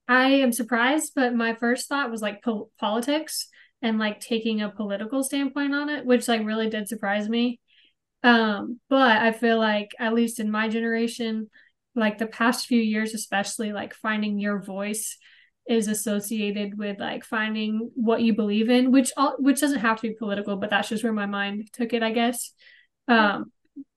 I 0.08 0.28
am 0.28 0.52
surprised, 0.52 1.14
but 1.16 1.34
my 1.34 1.54
first 1.54 1.90
thought 1.90 2.12
was 2.12 2.22
like 2.22 2.44
po- 2.44 2.70
politics 2.80 3.48
and 3.82 4.00
like 4.00 4.20
taking 4.20 4.62
a 4.62 4.70
political 4.70 5.24
standpoint 5.24 5.76
on 5.76 5.90
it, 5.90 6.06
which 6.06 6.28
like 6.28 6.46
really 6.46 6.70
did 6.70 6.88
surprise 6.88 7.28
me. 7.28 7.60
Um, 8.24 8.80
but 8.90 9.18
I 9.18 9.32
feel 9.32 9.58
like 9.58 9.92
at 10.00 10.14
least 10.14 10.40
in 10.40 10.50
my 10.50 10.70
generation, 10.70 11.50
like 11.96 12.18
the 12.18 12.28
past 12.28 12.68
few 12.68 12.80
years, 12.80 13.14
especially 13.14 13.74
like 13.74 13.94
finding 13.94 14.40
your 14.40 14.62
voice 14.62 15.18
is 15.68 15.88
associated 15.88 16.78
with 16.78 17.00
like 17.00 17.24
finding 17.24 17.92
what 17.96 18.22
you 18.22 18.34
believe 18.34 18.70
in, 18.70 18.92
which 18.92 19.12
all 19.18 19.36
which 19.40 19.60
doesn't 19.60 19.80
have 19.80 20.00
to 20.02 20.10
be 20.10 20.16
political, 20.16 20.56
but 20.56 20.70
that's 20.70 20.90
just 20.90 21.04
where 21.04 21.14
my 21.14 21.26
mind 21.26 21.70
took 21.74 21.94
it, 21.94 22.04
I 22.04 22.12
guess. 22.12 22.54
Um, 23.08 23.52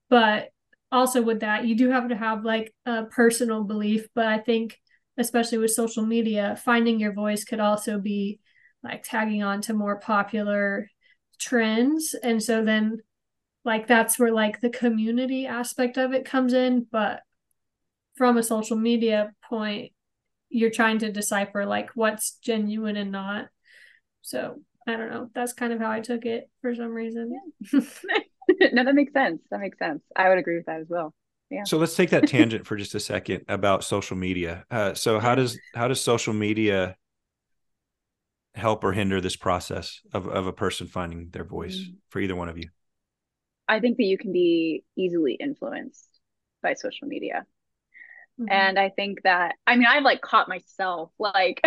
but 0.08 0.48
also 0.92 1.22
with 1.22 1.40
that, 1.40 1.66
you 1.66 1.76
do 1.76 1.90
have 1.90 2.08
to 2.08 2.16
have 2.16 2.44
like 2.44 2.74
a 2.86 3.04
personal 3.04 3.64
belief, 3.64 4.06
but 4.14 4.26
I 4.26 4.38
think 4.38 4.78
especially 5.16 5.58
with 5.58 5.72
social 5.72 6.04
media, 6.04 6.58
finding 6.64 6.98
your 6.98 7.12
voice 7.12 7.44
could 7.44 7.60
also 7.60 7.98
be 7.98 8.40
like 8.82 9.02
tagging 9.04 9.42
on 9.42 9.60
to 9.62 9.74
more 9.74 9.98
popular 10.00 10.88
trends. 11.38 12.14
And 12.14 12.42
so 12.42 12.64
then 12.64 12.98
like 13.64 13.86
that's 13.86 14.18
where 14.18 14.32
like 14.32 14.60
the 14.60 14.70
community 14.70 15.46
aspect 15.46 15.98
of 15.98 16.12
it 16.12 16.24
comes 16.24 16.52
in, 16.52 16.86
but 16.90 17.20
from 18.16 18.36
a 18.36 18.42
social 18.42 18.76
media 18.76 19.32
point, 19.44 19.92
you're 20.50 20.70
trying 20.70 20.98
to 20.98 21.12
decipher 21.12 21.64
like 21.64 21.90
what's 21.94 22.32
genuine 22.42 22.96
and 22.96 23.12
not. 23.12 23.46
So 24.22 24.60
I 24.86 24.96
don't 24.96 25.10
know. 25.10 25.30
That's 25.34 25.52
kind 25.52 25.72
of 25.72 25.80
how 25.80 25.90
I 25.90 26.00
took 26.00 26.26
it 26.26 26.50
for 26.60 26.74
some 26.74 26.92
reason. 26.92 27.32
Yeah. 27.72 27.80
no, 28.72 28.84
that 28.84 28.94
makes 28.94 29.12
sense. 29.12 29.40
That 29.50 29.60
makes 29.60 29.78
sense. 29.78 30.02
I 30.14 30.28
would 30.28 30.38
agree 30.38 30.56
with 30.56 30.66
that 30.66 30.80
as 30.80 30.88
well. 30.88 31.14
Yeah. 31.50 31.64
So 31.64 31.78
let's 31.78 31.96
take 31.96 32.10
that 32.10 32.26
tangent 32.28 32.66
for 32.66 32.76
just 32.76 32.94
a 32.94 33.00
second 33.00 33.44
about 33.48 33.84
social 33.84 34.16
media. 34.16 34.64
Uh, 34.70 34.94
so 34.94 35.18
how 35.20 35.34
does 35.34 35.58
how 35.74 35.88
does 35.88 36.00
social 36.00 36.34
media 36.34 36.96
help 38.54 38.82
or 38.82 38.92
hinder 38.92 39.20
this 39.20 39.36
process 39.36 40.00
of 40.12 40.26
of 40.28 40.46
a 40.46 40.52
person 40.52 40.86
finding 40.86 41.30
their 41.30 41.44
voice 41.44 41.76
mm-hmm. 41.76 41.94
for 42.08 42.20
either 42.20 42.36
one 42.36 42.48
of 42.48 42.58
you? 42.58 42.68
I 43.68 43.78
think 43.78 43.98
that 43.98 44.04
you 44.04 44.18
can 44.18 44.32
be 44.32 44.84
easily 44.96 45.34
influenced 45.34 46.08
by 46.62 46.74
social 46.74 47.06
media. 47.06 47.46
Mm-hmm. 48.40 48.50
And 48.50 48.78
I 48.78 48.88
think 48.90 49.22
that 49.22 49.56
I 49.66 49.76
mean 49.76 49.86
I've 49.88 50.02
like 50.02 50.22
caught 50.22 50.48
myself 50.48 51.10
like 51.18 51.60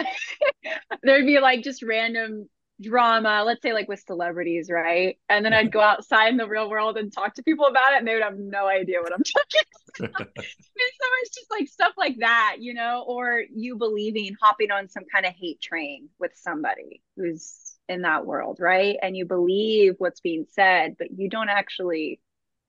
there'd 1.03 1.25
be 1.25 1.39
like 1.39 1.63
just 1.63 1.83
random 1.83 2.49
drama, 2.81 3.43
let's 3.45 3.61
say 3.61 3.73
like 3.73 3.87
with 3.87 4.03
celebrities, 4.05 4.69
right? 4.69 5.17
And 5.29 5.45
then 5.45 5.53
I'd 5.53 5.71
go 5.71 5.79
outside 5.81 6.29
in 6.29 6.37
the 6.37 6.47
real 6.47 6.69
world 6.69 6.97
and 6.97 7.11
talk 7.11 7.35
to 7.35 7.43
people 7.43 7.65
about 7.65 7.93
it, 7.93 7.99
and 7.99 8.07
they 8.07 8.13
would 8.13 8.23
have 8.23 8.37
no 8.37 8.67
idea 8.67 9.01
what 9.01 9.13
I'm 9.13 9.23
talking 9.99 10.15
about. 10.15 10.27
and 10.35 10.45
so 10.45 11.07
it's 11.21 11.35
just 11.35 11.51
like 11.51 11.67
stuff 11.67 11.93
like 11.97 12.17
that, 12.19 12.57
you 12.59 12.73
know, 12.73 13.03
or 13.07 13.43
you 13.53 13.75
believing 13.75 14.35
hopping 14.41 14.71
on 14.71 14.89
some 14.89 15.03
kind 15.11 15.25
of 15.25 15.33
hate 15.33 15.61
train 15.61 16.09
with 16.19 16.31
somebody 16.35 17.01
who's 17.15 17.75
in 17.89 18.03
that 18.03 18.25
world, 18.25 18.57
right? 18.59 18.97
And 19.01 19.15
you 19.15 19.25
believe 19.25 19.95
what's 19.97 20.21
being 20.21 20.45
said, 20.51 20.95
but 20.97 21.07
you 21.17 21.29
don't 21.29 21.49
actually 21.49 22.19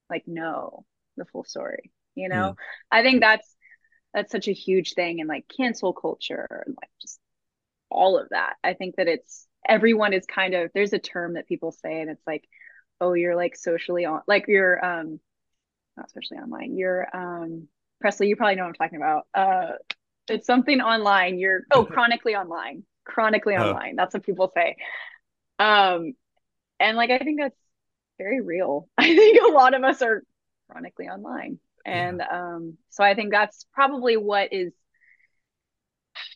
like 0.09 0.27
know 0.27 0.85
the 1.17 1.25
full 1.25 1.45
story, 1.45 1.91
you 2.15 2.29
know? 2.29 2.51
Mm. 2.51 2.55
I 2.91 3.01
think 3.01 3.21
that's 3.21 3.54
that's 4.15 4.31
such 4.31 4.47
a 4.47 4.53
huge 4.53 4.93
thing 4.93 5.19
in 5.19 5.27
like 5.27 5.45
cancel 5.55 5.91
culture 5.91 6.63
and 6.65 6.75
like 6.81 6.89
just 7.01 7.19
all 7.91 8.17
of 8.17 8.29
that. 8.29 8.53
I 8.63 8.73
think 8.73 8.95
that 8.95 9.09
it's 9.09 9.45
everyone 9.67 10.13
is 10.13 10.25
kind 10.25 10.53
of 10.53 10.71
there's 10.73 10.93
a 10.93 10.99
term 10.99 11.33
that 11.33 11.47
people 11.47 11.73
say 11.73 11.99
and 11.99 12.09
it's 12.09 12.25
like 12.25 12.47
oh 13.01 13.13
you're 13.13 13.35
like 13.35 13.57
socially 13.57 14.05
on 14.05 14.21
like 14.25 14.45
you're 14.47 14.83
um 14.83 15.19
not 15.97 16.09
socially 16.11 16.39
online 16.39 16.77
you're 16.77 17.07
um 17.13 17.67
presley 17.99 18.27
you 18.27 18.35
probably 18.35 18.55
know 18.55 18.63
what 18.63 18.69
i'm 18.69 18.73
talking 18.75 18.97
about. 18.97 19.27
Uh 19.33 19.73
it's 20.27 20.47
something 20.47 20.81
online. 20.81 21.37
You're 21.37 21.65
oh 21.71 21.85
chronically 21.85 22.35
online. 22.35 22.83
Chronically 23.03 23.55
oh. 23.55 23.69
online. 23.69 23.95
That's 23.95 24.13
what 24.13 24.23
people 24.23 24.51
say. 24.55 24.77
Um 25.59 26.13
and 26.79 26.95
like 26.95 27.09
i 27.09 27.19
think 27.19 27.41
that's 27.41 27.59
very 28.17 28.39
real. 28.39 28.87
I 28.97 29.13
think 29.13 29.41
a 29.41 29.51
lot 29.51 29.73
of 29.73 29.83
us 29.83 30.01
are 30.01 30.23
chronically 30.69 31.09
online 31.09 31.59
and 31.85 32.19
yeah. 32.19 32.55
um 32.55 32.77
so 32.89 33.03
i 33.03 33.13
think 33.13 33.31
that's 33.31 33.65
probably 33.73 34.17
what 34.17 34.51
is 34.51 34.73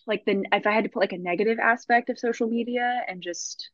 like 0.07 0.25
the 0.25 0.43
if 0.51 0.67
I 0.67 0.71
had 0.71 0.83
to 0.83 0.89
put 0.89 1.01
like 1.01 1.13
a 1.13 1.17
negative 1.17 1.59
aspect 1.59 2.09
of 2.09 2.19
social 2.19 2.47
media 2.47 3.01
and 3.07 3.21
just 3.21 3.69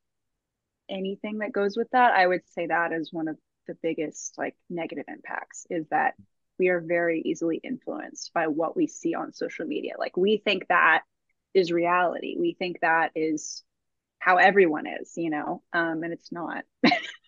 anything 0.90 1.40
that 1.40 1.52
goes 1.52 1.76
with 1.76 1.90
that, 1.92 2.14
I 2.14 2.28
would 2.28 2.42
say 2.52 2.68
that 2.68 2.92
is 2.92 3.12
one 3.12 3.28
of 3.28 3.38
the 3.68 3.76
biggest 3.82 4.38
like 4.38 4.56
negative 4.70 5.06
impacts 5.08 5.66
is 5.70 5.88
that 5.90 6.14
we 6.60 6.70
are 6.70 6.80
very 6.80 7.22
easily 7.26 7.60
influenced 7.64 8.32
by 8.34 8.48
what 8.48 8.78
we 8.78 8.88
see 8.88 9.16
on 9.16 9.34
social 9.34 9.66
media. 9.66 9.94
Like 9.98 10.16
we 10.16 10.38
think 10.38 10.68
that 10.68 11.02
is 11.54 11.72
reality. 11.72 12.36
We 12.40 12.54
think 12.58 12.82
that 12.82 13.12
is 13.16 13.64
how 14.20 14.38
everyone 14.38 14.86
is, 14.88 15.14
you 15.16 15.30
know, 15.30 15.64
um, 15.74 16.04
and 16.04 16.14
it's 16.14 16.32
not. 16.32 16.64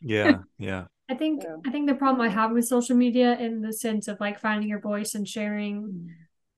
yeah, 0.01 0.39
yeah. 0.57 0.85
I 1.09 1.15
think 1.15 1.43
so. 1.43 1.61
I 1.65 1.71
think 1.71 1.87
the 1.87 1.95
problem 1.95 2.21
I 2.21 2.29
have 2.29 2.51
with 2.51 2.67
social 2.67 2.95
media 2.95 3.37
in 3.37 3.61
the 3.61 3.71
sense 3.71 4.07
of 4.07 4.19
like 4.19 4.39
finding 4.39 4.69
your 4.69 4.81
voice 4.81 5.15
and 5.15 5.27
sharing 5.27 5.83
mm 5.83 6.07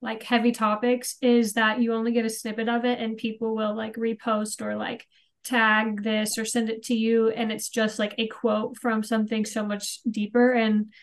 like 0.01 0.23
heavy 0.23 0.51
topics 0.51 1.17
is 1.21 1.53
that 1.53 1.81
you 1.81 1.93
only 1.93 2.11
get 2.11 2.25
a 2.25 2.29
snippet 2.29 2.69
of 2.69 2.85
it 2.85 2.99
and 2.99 3.17
people 3.17 3.55
will 3.55 3.75
like 3.75 3.95
repost 3.95 4.61
or 4.61 4.75
like 4.75 5.05
tag 5.43 6.03
this 6.03 6.37
or 6.37 6.45
send 6.45 6.69
it 6.69 6.83
to 6.83 6.93
you 6.93 7.29
and 7.29 7.51
it's 7.51 7.69
just 7.69 7.99
like 7.99 8.13
a 8.17 8.27
quote 8.27 8.77
from 8.77 9.03
something 9.03 9.45
so 9.45 9.65
much 9.65 9.99
deeper 10.09 10.51
and 10.53 10.93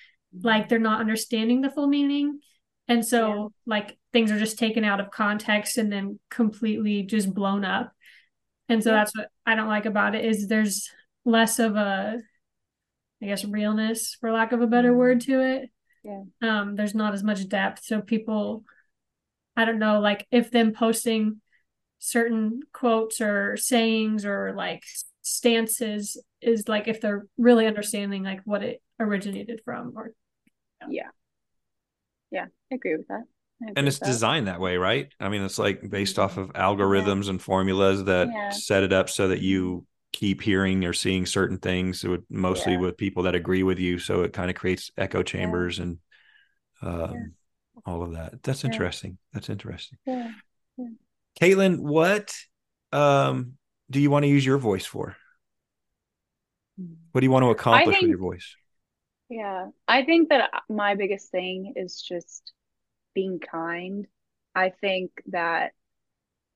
like 0.42 0.68
they're 0.68 0.78
not 0.78 1.00
understanding 1.00 1.60
the 1.60 1.70
full 1.70 1.86
meaning 1.86 2.38
and 2.88 3.04
so 3.04 3.34
yeah. 3.34 3.46
like 3.66 3.98
things 4.12 4.30
are 4.30 4.38
just 4.38 4.58
taken 4.58 4.84
out 4.84 5.00
of 5.00 5.10
context 5.10 5.78
and 5.78 5.90
then 5.90 6.18
completely 6.30 7.02
just 7.02 7.32
blown 7.32 7.64
up 7.64 7.92
and 8.68 8.82
so 8.82 8.90
yeah. 8.90 8.96
that's 8.96 9.16
what 9.16 9.28
i 9.46 9.54
don't 9.54 9.68
like 9.68 9.86
about 9.86 10.14
it 10.14 10.24
is 10.24 10.48
there's 10.48 10.90
less 11.24 11.58
of 11.58 11.76
a 11.76 12.18
i 13.23 13.26
guess 13.26 13.44
realness 13.44 14.16
for 14.20 14.30
lack 14.32 14.52
of 14.52 14.61
a 14.61 14.66
better 14.66 14.90
mm-hmm. 14.90 14.99
word 14.99 15.20
to 15.23 15.40
it. 15.40 15.70
Yeah. 16.04 16.23
Um 16.42 16.76
there's 16.76 16.94
not 16.94 17.14
as 17.14 17.25
much 17.25 17.49
depth 17.49 17.85
so 17.85 18.00
people 18.00 18.64
I 19.56 19.64
don't 19.64 19.78
know, 19.78 20.00
like 20.00 20.26
if 20.30 20.50
them 20.50 20.73
posting 20.73 21.40
certain 21.99 22.61
quotes 22.73 23.20
or 23.20 23.56
sayings 23.56 24.26
or 24.26 24.52
like 24.54 24.82
stances 25.23 26.23
is 26.42 26.68
like 26.68 26.88
if 26.88 27.00
they're 27.00 27.26
really 27.38 27.66
understanding 27.66 28.23
like 28.23 28.40
what 28.44 28.62
it 28.62 28.82
originated 29.00 29.61
from 29.64 29.94
or 29.96 30.12
yeah. 30.88 31.08
Yeah. 32.30 32.46
I 32.70 32.75
agree 32.75 32.96
with 32.96 33.08
that. 33.08 33.25
Agree 33.62 33.73
and 33.76 33.88
it's 33.88 33.99
designed 33.99 34.46
that 34.46 34.61
way 34.61 34.76
right? 34.76 35.08
I 35.18 35.30
mean 35.30 35.42
it's 35.42 35.58
like 35.58 35.88
based 35.88 36.18
off 36.18 36.37
of 36.37 36.52
algorithms 36.52 37.25
yeah. 37.25 37.30
and 37.30 37.42
formulas 37.42 38.04
that 38.04 38.28
yeah. 38.28 38.50
set 38.50 38.82
it 38.82 38.92
up 38.92 39.08
so 39.08 39.28
that 39.28 39.40
you 39.40 39.87
keep 40.16 40.40
hearing 40.40 40.85
or 40.87 40.94
seeing 40.94 41.26
certain 41.26 41.58
things 41.58 42.02
with 42.02 42.23
mostly 42.30 42.73
yeah. 42.73 42.78
with 42.78 42.96
people 42.96 43.25
that 43.25 43.35
agree 43.35 43.62
with 43.62 43.78
you 43.78 43.99
so 43.99 44.23
it 44.23 44.32
kind 44.32 44.49
of 44.49 44.56
creates 44.56 44.90
echo 44.96 45.23
chambers 45.23 45.78
and 45.78 45.99
um, 46.80 47.35
all 47.85 48.02
of 48.02 48.14
that. 48.14 48.42
That's 48.42 48.64
yeah. 48.64 48.70
interesting. 48.70 49.18
That's 49.35 49.50
interesting. 49.50 49.99
Yeah. 50.06 50.32
yeah. 50.78 50.87
Kaitlyn, 51.38 51.80
what 51.80 52.35
um, 52.92 53.58
do 53.90 54.00
you 54.00 54.11
want 54.11 54.25
to 54.25 54.28
use 54.28 54.44
your 54.44 54.56
voice 54.56 54.87
for? 54.87 55.16
What 57.12 57.20
do 57.20 57.26
you 57.26 57.30
want 57.30 57.44
to 57.44 57.50
accomplish 57.50 57.96
think, 57.96 58.02
with 58.02 58.11
your 58.11 58.18
voice? 58.18 58.56
Yeah, 59.28 59.68
I 59.87 60.04
think 60.04 60.30
that 60.30 60.50
my 60.68 60.94
biggest 60.94 61.30
thing 61.30 61.75
is 61.76 62.00
just 62.00 62.52
being 63.14 63.38
kind. 63.38 64.06
I 64.54 64.70
think 64.80 65.11
that 65.26 65.73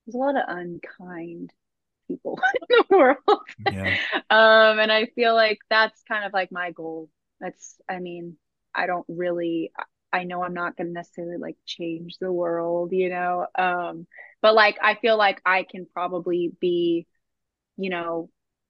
there's 0.05 0.15
a 0.15 0.17
lot 0.17 0.35
of 0.35 0.43
unkind 0.47 1.53
people 2.11 2.39
in 2.69 2.77
the 2.89 2.97
world. 2.97 3.41
Yeah. 3.71 3.97
um, 4.29 4.79
and 4.79 4.91
I 4.91 5.07
feel 5.15 5.33
like 5.35 5.59
that's 5.69 6.01
kind 6.07 6.25
of 6.25 6.33
like 6.33 6.51
my 6.51 6.71
goal. 6.71 7.09
That's, 7.39 7.79
I 7.89 7.99
mean, 7.99 8.37
I 8.75 8.85
don't 8.87 9.05
really, 9.07 9.71
I 10.13 10.23
know 10.23 10.43
I'm 10.43 10.53
not 10.53 10.75
going 10.75 10.87
to 10.87 10.93
necessarily 10.93 11.37
like 11.37 11.57
change 11.65 12.17
the 12.19 12.31
world, 12.31 12.91
you 12.91 13.09
know. 13.09 13.47
Um, 13.57 14.07
but 14.41 14.55
like 14.55 14.77
I 14.81 14.95
feel 14.95 15.17
like 15.17 15.41
I 15.45 15.63
can 15.63 15.87
probably 15.93 16.51
be, 16.59 17.07
you 17.77 17.89
know, 17.89 18.29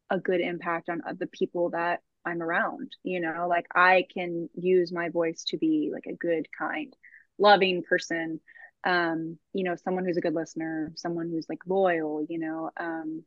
a 0.09 0.19
good 0.19 0.41
impact 0.41 0.89
on 0.89 1.01
the 1.17 1.27
people 1.27 1.71
that 1.71 2.01
I'm 2.25 2.41
around, 2.41 2.91
you 3.03 3.19
know, 3.19 3.47
like 3.49 3.65
I 3.73 4.05
can 4.13 4.49
use 4.53 4.91
my 4.91 5.09
voice 5.09 5.45
to 5.47 5.57
be 5.57 5.89
like 5.91 6.05
a 6.07 6.15
good, 6.15 6.47
kind, 6.57 6.93
loving 7.39 7.83
person. 7.83 8.39
Um, 8.83 9.37
you 9.53 9.63
know, 9.63 9.75
someone 9.75 10.05
who's 10.05 10.17
a 10.17 10.21
good 10.21 10.33
listener, 10.35 10.91
someone 10.95 11.29
who's 11.29 11.47
like 11.49 11.59
loyal, 11.67 12.25
you 12.29 12.39
know. 12.39 12.71
Um, 12.77 13.23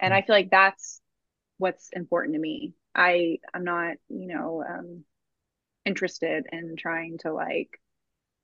and 0.00 0.14
I 0.14 0.22
feel 0.22 0.36
like 0.36 0.50
that's 0.50 1.00
what's 1.58 1.90
important 1.92 2.34
to 2.36 2.40
me. 2.40 2.74
I 2.94 3.38
I'm 3.54 3.64
not, 3.64 3.96
you 4.08 4.28
know, 4.28 4.64
um 4.68 5.04
interested 5.84 6.46
in 6.52 6.76
trying 6.76 7.18
to 7.18 7.32
like 7.32 7.80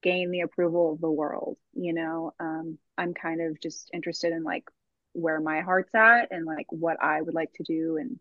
gain 0.02 0.30
the 0.30 0.40
approval 0.40 0.92
of 0.92 1.00
the 1.00 1.10
world 1.10 1.56
you 1.74 1.92
know 1.92 2.32
um 2.40 2.78
i'm 2.98 3.14
kind 3.14 3.40
of 3.40 3.60
just 3.60 3.90
interested 3.94 4.32
in 4.32 4.42
like 4.44 4.64
where 5.12 5.40
my 5.40 5.60
heart's 5.60 5.94
at 5.94 6.28
and 6.32 6.46
like 6.46 6.66
what 6.70 7.02
i 7.02 7.20
would 7.20 7.34
like 7.34 7.52
to 7.54 7.62
do 7.64 7.98
and 7.98 8.18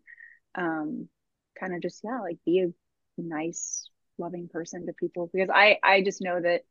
um 0.56 1.10
kind 1.60 1.76
of 1.76 1.82
just 1.82 2.02
yeah 2.04 2.20
like 2.22 2.38
be 2.46 2.60
a 2.62 2.68
nice 3.22 3.90
loving 4.18 4.48
person 4.50 4.86
to 4.86 4.94
people 4.94 5.30
because 5.34 5.50
i 5.54 5.78
i 5.84 6.02
just 6.02 6.22
know 6.22 6.40
that 6.42 6.62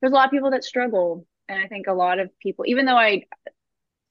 there's 0.00 0.12
a 0.12 0.14
lot 0.14 0.26
of 0.26 0.30
people 0.30 0.50
that 0.50 0.64
struggle 0.64 1.26
And 1.48 1.62
I 1.62 1.66
think 1.66 1.86
a 1.86 1.92
lot 1.92 2.18
of 2.18 2.30
people, 2.38 2.64
even 2.68 2.86
though 2.86 2.96
I, 2.96 3.24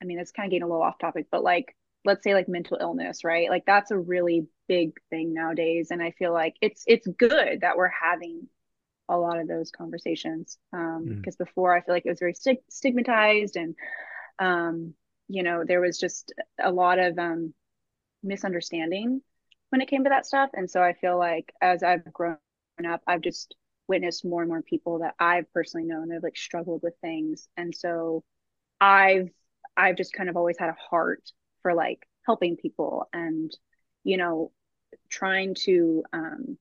I 0.02 0.06
mean, 0.06 0.20
it's 0.20 0.32
kind 0.32 0.48
of 0.48 0.52
getting 0.52 0.64
a 0.64 0.68
little 0.68 0.82
off 0.82 1.00
topic, 1.00 1.28
but 1.32 1.44
like, 1.44 1.76
let's 2.06 2.24
say 2.24 2.34
like 2.34 2.48
mental 2.48 2.78
illness, 2.80 3.24
right? 3.24 3.50
Like 3.50 3.66
that's 3.66 3.92
a 3.92 3.98
really 3.98 4.48
big 4.68 4.94
thing 5.10 5.34
nowadays. 5.34 5.90
And 5.92 6.02
I 6.02 6.12
feel 6.12 6.34
like 6.34 6.56
it's, 6.62 6.84
it's 6.88 7.08
good 7.08 7.62
that 7.62 7.78
we're 7.78 7.90
having 7.90 8.48
a 9.10 9.18
lot 9.18 9.40
of 9.40 9.48
those 9.48 9.72
conversations. 9.72 10.58
Um, 10.74 11.06
mm. 11.08 11.16
because 11.18 11.36
before 11.36 11.76
I 11.76 11.82
feel 11.82 11.94
like 11.94 12.06
it 12.06 12.10
was 12.10 12.20
very 12.20 12.34
st- 12.34 12.64
stigmatized 12.70 13.56
and, 13.56 13.76
um, 14.40 14.94
you 15.28 15.44
know, 15.44 15.64
there 15.66 15.82
was 15.82 16.00
just 16.00 16.34
a 16.60 16.72
lot 16.72 17.00
of, 17.00 17.18
um, 17.20 17.54
misunderstanding 18.24 19.22
when 19.70 19.82
it 19.82 19.88
came 19.90 20.04
to 20.04 20.10
that 20.10 20.26
stuff. 20.26 20.50
And 20.54 20.70
so 20.70 20.82
I 20.82 20.94
feel 20.94 21.18
like 21.18 21.54
as 21.62 21.84
I've 21.84 22.12
grown 22.12 22.38
up, 22.86 23.02
I've 23.06 23.22
just 23.22 23.56
witnessed 23.88 24.26
more 24.26 24.42
and 24.42 24.50
more 24.50 24.62
people 24.62 25.00
that 25.00 25.16
I've 25.20 25.52
personally 25.54 25.88
known 25.88 26.10
that 26.10 26.16
have 26.16 26.24
like 26.24 26.38
struggled 26.38 26.82
with 26.84 26.94
things. 27.02 27.48
And 27.58 27.74
so 27.76 28.24
I've 28.82 29.30
I've 29.76 29.98
just 29.98 30.14
kind 30.14 30.30
of 30.30 30.38
always 30.38 30.58
had 30.58 30.70
a 30.70 30.78
heart 30.90 31.24
for 31.62 31.74
like 31.74 32.08
helping 32.26 32.58
people 32.58 33.08
and, 33.14 33.52
you 34.04 34.18
know, 34.18 34.52
trying 35.10 35.56
to 35.66 36.04
um 36.14 36.58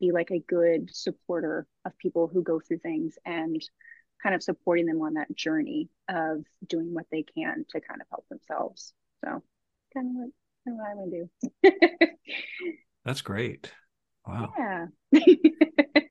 be 0.00 0.12
like 0.12 0.30
a 0.30 0.38
good 0.38 0.90
supporter 0.92 1.66
of 1.84 1.96
people 1.98 2.28
who 2.28 2.42
go 2.42 2.60
through 2.60 2.78
things 2.78 3.18
and 3.26 3.60
kind 4.22 4.34
of 4.34 4.42
supporting 4.42 4.86
them 4.86 5.00
on 5.00 5.14
that 5.14 5.34
journey 5.34 5.88
of 6.08 6.44
doing 6.66 6.92
what 6.94 7.06
they 7.10 7.24
can 7.24 7.64
to 7.70 7.80
kind 7.80 8.00
of 8.00 8.06
help 8.10 8.26
themselves. 8.28 8.92
So 9.24 9.42
kind 9.94 10.06
of 10.06 10.14
what, 10.14 10.30
kind 10.64 10.68
of 10.68 10.74
what 10.74 10.88
I'm 10.90 10.96
gonna 10.96 11.90
do. 11.90 12.08
That's 13.04 13.22
great. 13.22 13.72
Wow. 14.26 14.52
Yeah. 14.58 14.86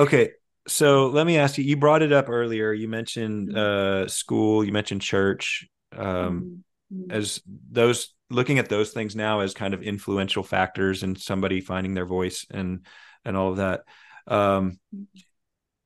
okay. 0.00 0.30
So 0.68 1.08
let 1.08 1.26
me 1.26 1.38
ask 1.38 1.58
you, 1.58 1.64
you 1.64 1.76
brought 1.76 2.02
it 2.02 2.12
up 2.12 2.28
earlier. 2.28 2.72
You 2.72 2.88
mentioned 2.88 3.48
mm-hmm. 3.48 4.04
uh 4.04 4.08
school, 4.08 4.64
you 4.64 4.72
mentioned 4.72 5.02
church. 5.02 5.68
Um 5.96 6.64
mm-hmm. 6.92 7.10
as 7.10 7.40
those 7.46 8.14
looking 8.28 8.58
at 8.58 8.68
those 8.68 8.90
things 8.90 9.16
now 9.16 9.40
as 9.40 9.54
kind 9.54 9.74
of 9.74 9.82
influential 9.82 10.42
factors 10.42 11.02
in 11.02 11.16
somebody 11.16 11.60
finding 11.60 11.94
their 11.94 12.06
voice 12.06 12.46
and 12.50 12.86
and 13.24 13.36
all 13.36 13.50
of 13.50 13.56
that. 13.56 13.84
Um 14.26 14.78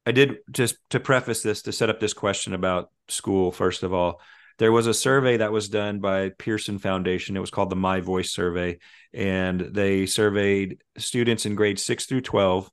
I 0.06 0.12
did 0.12 0.38
just 0.50 0.76
to 0.90 1.00
preface 1.00 1.42
this 1.42 1.62
to 1.62 1.72
set 1.72 1.88
up 1.88 2.00
this 2.00 2.12
question 2.12 2.52
about 2.52 2.90
school 3.08 3.52
first 3.52 3.82
of 3.82 3.92
all 3.92 4.20
there 4.58 4.72
was 4.72 4.86
a 4.86 4.94
survey 4.94 5.38
that 5.38 5.52
was 5.52 5.68
done 5.68 5.98
by 5.98 6.28
Pearson 6.30 6.78
Foundation. 6.78 7.36
It 7.36 7.40
was 7.40 7.50
called 7.50 7.70
the 7.70 7.76
My 7.76 8.00
Voice 8.00 8.30
Survey, 8.30 8.78
and 9.12 9.60
they 9.60 10.06
surveyed 10.06 10.80
students 10.96 11.44
in 11.44 11.56
grades 11.56 11.82
six 11.82 12.06
through 12.06 12.20
12. 12.20 12.70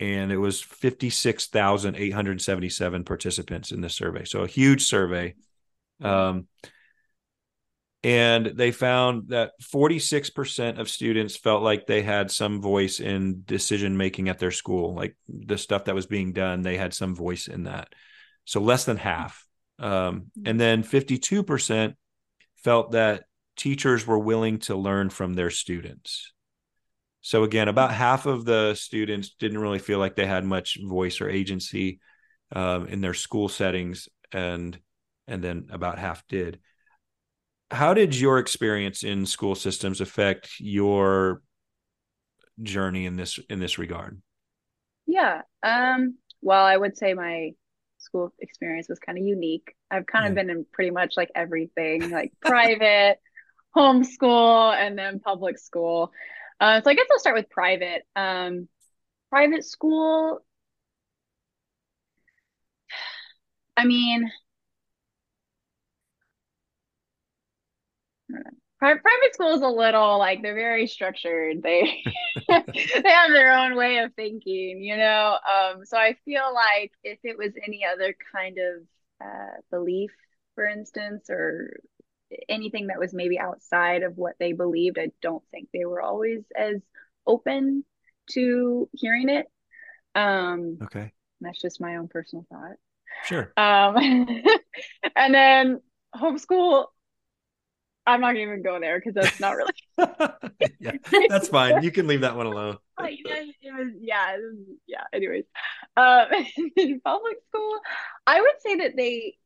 And 0.00 0.32
it 0.32 0.38
was 0.38 0.60
56,877 0.60 3.04
participants 3.04 3.70
in 3.70 3.80
this 3.80 3.94
survey. 3.94 4.24
So 4.24 4.42
a 4.42 4.48
huge 4.48 4.86
survey. 4.86 5.36
Um, 6.02 6.48
and 8.02 8.46
they 8.46 8.72
found 8.72 9.28
that 9.28 9.52
46% 9.62 10.78
of 10.78 10.90
students 10.90 11.36
felt 11.36 11.62
like 11.62 11.86
they 11.86 12.02
had 12.02 12.30
some 12.30 12.60
voice 12.60 13.00
in 13.00 13.44
decision 13.46 13.96
making 13.96 14.28
at 14.28 14.38
their 14.38 14.50
school, 14.50 14.94
like 14.94 15.16
the 15.28 15.56
stuff 15.56 15.84
that 15.84 15.94
was 15.94 16.06
being 16.06 16.32
done, 16.32 16.60
they 16.60 16.76
had 16.76 16.92
some 16.92 17.14
voice 17.14 17.46
in 17.46 17.62
that. 17.64 17.94
So 18.44 18.60
less 18.60 18.84
than 18.84 18.98
half 18.98 19.46
um, 19.78 20.30
and 20.44 20.60
then 20.60 20.82
52% 20.82 21.94
felt 22.56 22.92
that 22.92 23.24
teachers 23.56 24.06
were 24.06 24.18
willing 24.18 24.58
to 24.60 24.76
learn 24.76 25.10
from 25.10 25.34
their 25.34 25.50
students. 25.50 26.32
So 27.24 27.42
again, 27.42 27.68
about 27.68 27.90
half 27.90 28.26
of 28.26 28.44
the 28.44 28.74
students 28.74 29.30
didn't 29.38 29.56
really 29.56 29.78
feel 29.78 29.98
like 29.98 30.14
they 30.14 30.26
had 30.26 30.44
much 30.44 30.76
voice 30.84 31.22
or 31.22 31.30
agency 31.30 31.98
um, 32.52 32.86
in 32.86 33.00
their 33.00 33.14
school 33.14 33.48
settings, 33.48 34.10
and 34.30 34.78
and 35.26 35.42
then 35.42 35.68
about 35.70 35.98
half 35.98 36.22
did. 36.28 36.60
How 37.70 37.94
did 37.94 38.14
your 38.14 38.38
experience 38.38 39.02
in 39.04 39.24
school 39.24 39.54
systems 39.54 40.02
affect 40.02 40.50
your 40.60 41.40
journey 42.62 43.06
in 43.06 43.16
this 43.16 43.38
in 43.48 43.58
this 43.58 43.78
regard? 43.78 44.20
Yeah. 45.06 45.40
Um, 45.62 46.18
well, 46.42 46.66
I 46.66 46.76
would 46.76 46.98
say 46.98 47.14
my 47.14 47.52
school 47.96 48.34
experience 48.38 48.90
was 48.90 48.98
kind 48.98 49.16
of 49.16 49.24
unique. 49.24 49.74
I've 49.90 50.04
kind 50.04 50.26
of 50.28 50.34
been 50.34 50.50
in 50.50 50.66
pretty 50.74 50.90
much 50.90 51.14
like 51.16 51.30
everything, 51.34 52.10
like 52.10 52.34
private, 52.42 53.16
homeschool, 53.74 54.74
and 54.74 54.98
then 54.98 55.20
public 55.20 55.58
school. 55.58 56.12
Uh, 56.60 56.80
so 56.82 56.90
I 56.90 56.94
guess 56.94 57.06
I'll 57.10 57.18
start 57.18 57.36
with 57.36 57.50
private. 57.50 58.06
Um, 58.16 58.68
private 59.30 59.64
school. 59.64 60.44
I 63.76 63.84
mean, 63.84 64.30
private 68.78 69.32
school 69.32 69.54
is 69.54 69.62
a 69.62 69.68
little 69.68 70.18
like 70.18 70.42
they're 70.42 70.54
very 70.54 70.86
structured 70.86 71.62
they 71.62 72.02
they 72.48 73.10
have 73.10 73.30
their 73.30 73.52
own 73.56 73.76
way 73.76 73.98
of 73.98 74.12
thinking 74.14 74.82
you 74.82 74.96
know 74.96 75.38
um 75.48 75.84
so 75.84 75.96
i 75.96 76.14
feel 76.24 76.52
like 76.52 76.92
if 77.02 77.18
it 77.24 77.38
was 77.38 77.52
any 77.66 77.82
other 77.84 78.14
kind 78.34 78.58
of 78.58 78.82
uh 79.26 79.54
belief 79.70 80.10
for 80.54 80.66
instance 80.66 81.30
or 81.30 81.76
anything 82.48 82.88
that 82.88 82.98
was 82.98 83.14
maybe 83.14 83.38
outside 83.38 84.02
of 84.02 84.16
what 84.16 84.34
they 84.38 84.52
believed 84.52 84.98
i 84.98 85.10
don't 85.22 85.42
think 85.50 85.68
they 85.72 85.84
were 85.84 86.02
always 86.02 86.42
as 86.56 86.76
open 87.26 87.84
to 88.30 88.88
hearing 88.92 89.28
it 89.28 89.46
um 90.14 90.78
okay 90.82 91.12
that's 91.40 91.60
just 91.60 91.80
my 91.80 91.96
own 91.96 92.08
personal 92.08 92.46
thought 92.50 92.76
sure 93.24 93.52
um 93.56 93.96
and 95.16 95.34
then 95.34 95.80
homeschool 96.14 96.86
I'm 98.06 98.20
not 98.20 98.28
gonna 98.32 98.40
even 98.40 98.62
go 98.62 98.78
there 98.80 98.98
because 98.98 99.14
that's 99.14 99.40
not 99.40 99.56
really. 99.56 99.72
yeah, 100.80 100.92
that's 101.28 101.48
fine. 101.48 101.82
You 101.82 101.90
can 101.90 102.06
leave 102.06 102.20
that 102.20 102.36
one 102.36 102.46
alone. 102.46 102.76
it 102.98 103.20
was, 103.24 103.88
yeah, 103.98 104.36
was, 104.36 104.56
yeah. 104.86 105.04
Anyways, 105.12 105.44
um, 105.96 106.26
in 106.76 107.00
public 107.00 107.36
school, 107.48 107.78
I 108.26 108.40
would 108.40 108.60
say 108.60 108.76
that 108.76 108.96
they. 108.96 109.36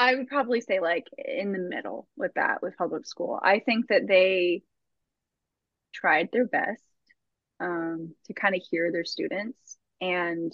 I 0.00 0.14
would 0.14 0.28
probably 0.28 0.62
say 0.62 0.80
like 0.80 1.06
in 1.18 1.52
the 1.52 1.58
middle 1.58 2.08
with 2.16 2.32
that 2.34 2.62
with 2.62 2.76
public 2.78 3.06
school. 3.06 3.38
I 3.42 3.58
think 3.58 3.88
that 3.88 4.08
they 4.08 4.62
tried 5.92 6.30
their 6.32 6.46
best 6.46 6.82
um, 7.60 8.14
to 8.24 8.32
kind 8.32 8.54
of 8.54 8.62
hear 8.70 8.90
their 8.90 9.04
students 9.04 9.76
and 10.00 10.52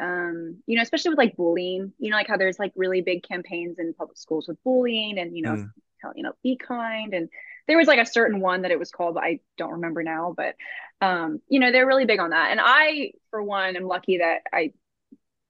um, 0.00 0.62
you 0.66 0.76
know, 0.76 0.82
especially 0.82 1.10
with 1.10 1.18
like 1.18 1.36
bullying, 1.36 1.92
you 1.98 2.10
know, 2.10 2.16
like 2.16 2.26
how 2.26 2.38
there's 2.38 2.58
like 2.58 2.72
really 2.74 3.02
big 3.02 3.22
campaigns 3.22 3.78
in 3.78 3.94
public 3.94 4.18
schools 4.18 4.48
with 4.48 4.62
bullying 4.64 5.18
and, 5.18 5.36
you 5.36 5.42
know, 5.42 5.52
mm. 5.52 5.70
tell, 6.00 6.12
you 6.16 6.22
know, 6.24 6.32
be 6.42 6.56
kind. 6.56 7.12
And 7.12 7.28
there 7.68 7.76
was 7.76 7.86
like 7.86 8.00
a 8.00 8.06
certain 8.06 8.40
one 8.40 8.62
that 8.62 8.70
it 8.70 8.78
was 8.78 8.90
called, 8.90 9.18
I 9.18 9.40
don't 9.58 9.72
remember 9.72 10.02
now, 10.02 10.34
but, 10.36 10.56
um, 11.02 11.40
you 11.48 11.60
know, 11.60 11.70
they're 11.70 11.86
really 11.86 12.06
big 12.06 12.18
on 12.18 12.30
that. 12.30 12.50
And 12.50 12.60
I, 12.62 13.12
for 13.28 13.42
one, 13.42 13.76
am 13.76 13.84
lucky 13.84 14.18
that 14.18 14.40
I, 14.52 14.72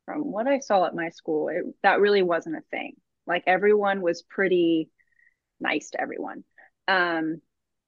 from 0.05 0.31
what 0.31 0.47
I 0.47 0.61
saw 0.61 0.87
at 0.87 0.95
my 0.95 1.11
school, 1.11 1.49
it, 1.49 1.65
that 1.83 2.01
really 2.01 2.23
wasn't 2.23 2.57
a 2.57 2.63
thing. 2.71 2.95
Like 3.27 3.45
everyone 3.47 4.01
was 4.01 4.23
pretty 4.23 4.91
nice 5.61 5.91
to 5.91 6.01
everyone. 6.01 6.45
Um, 6.89 7.41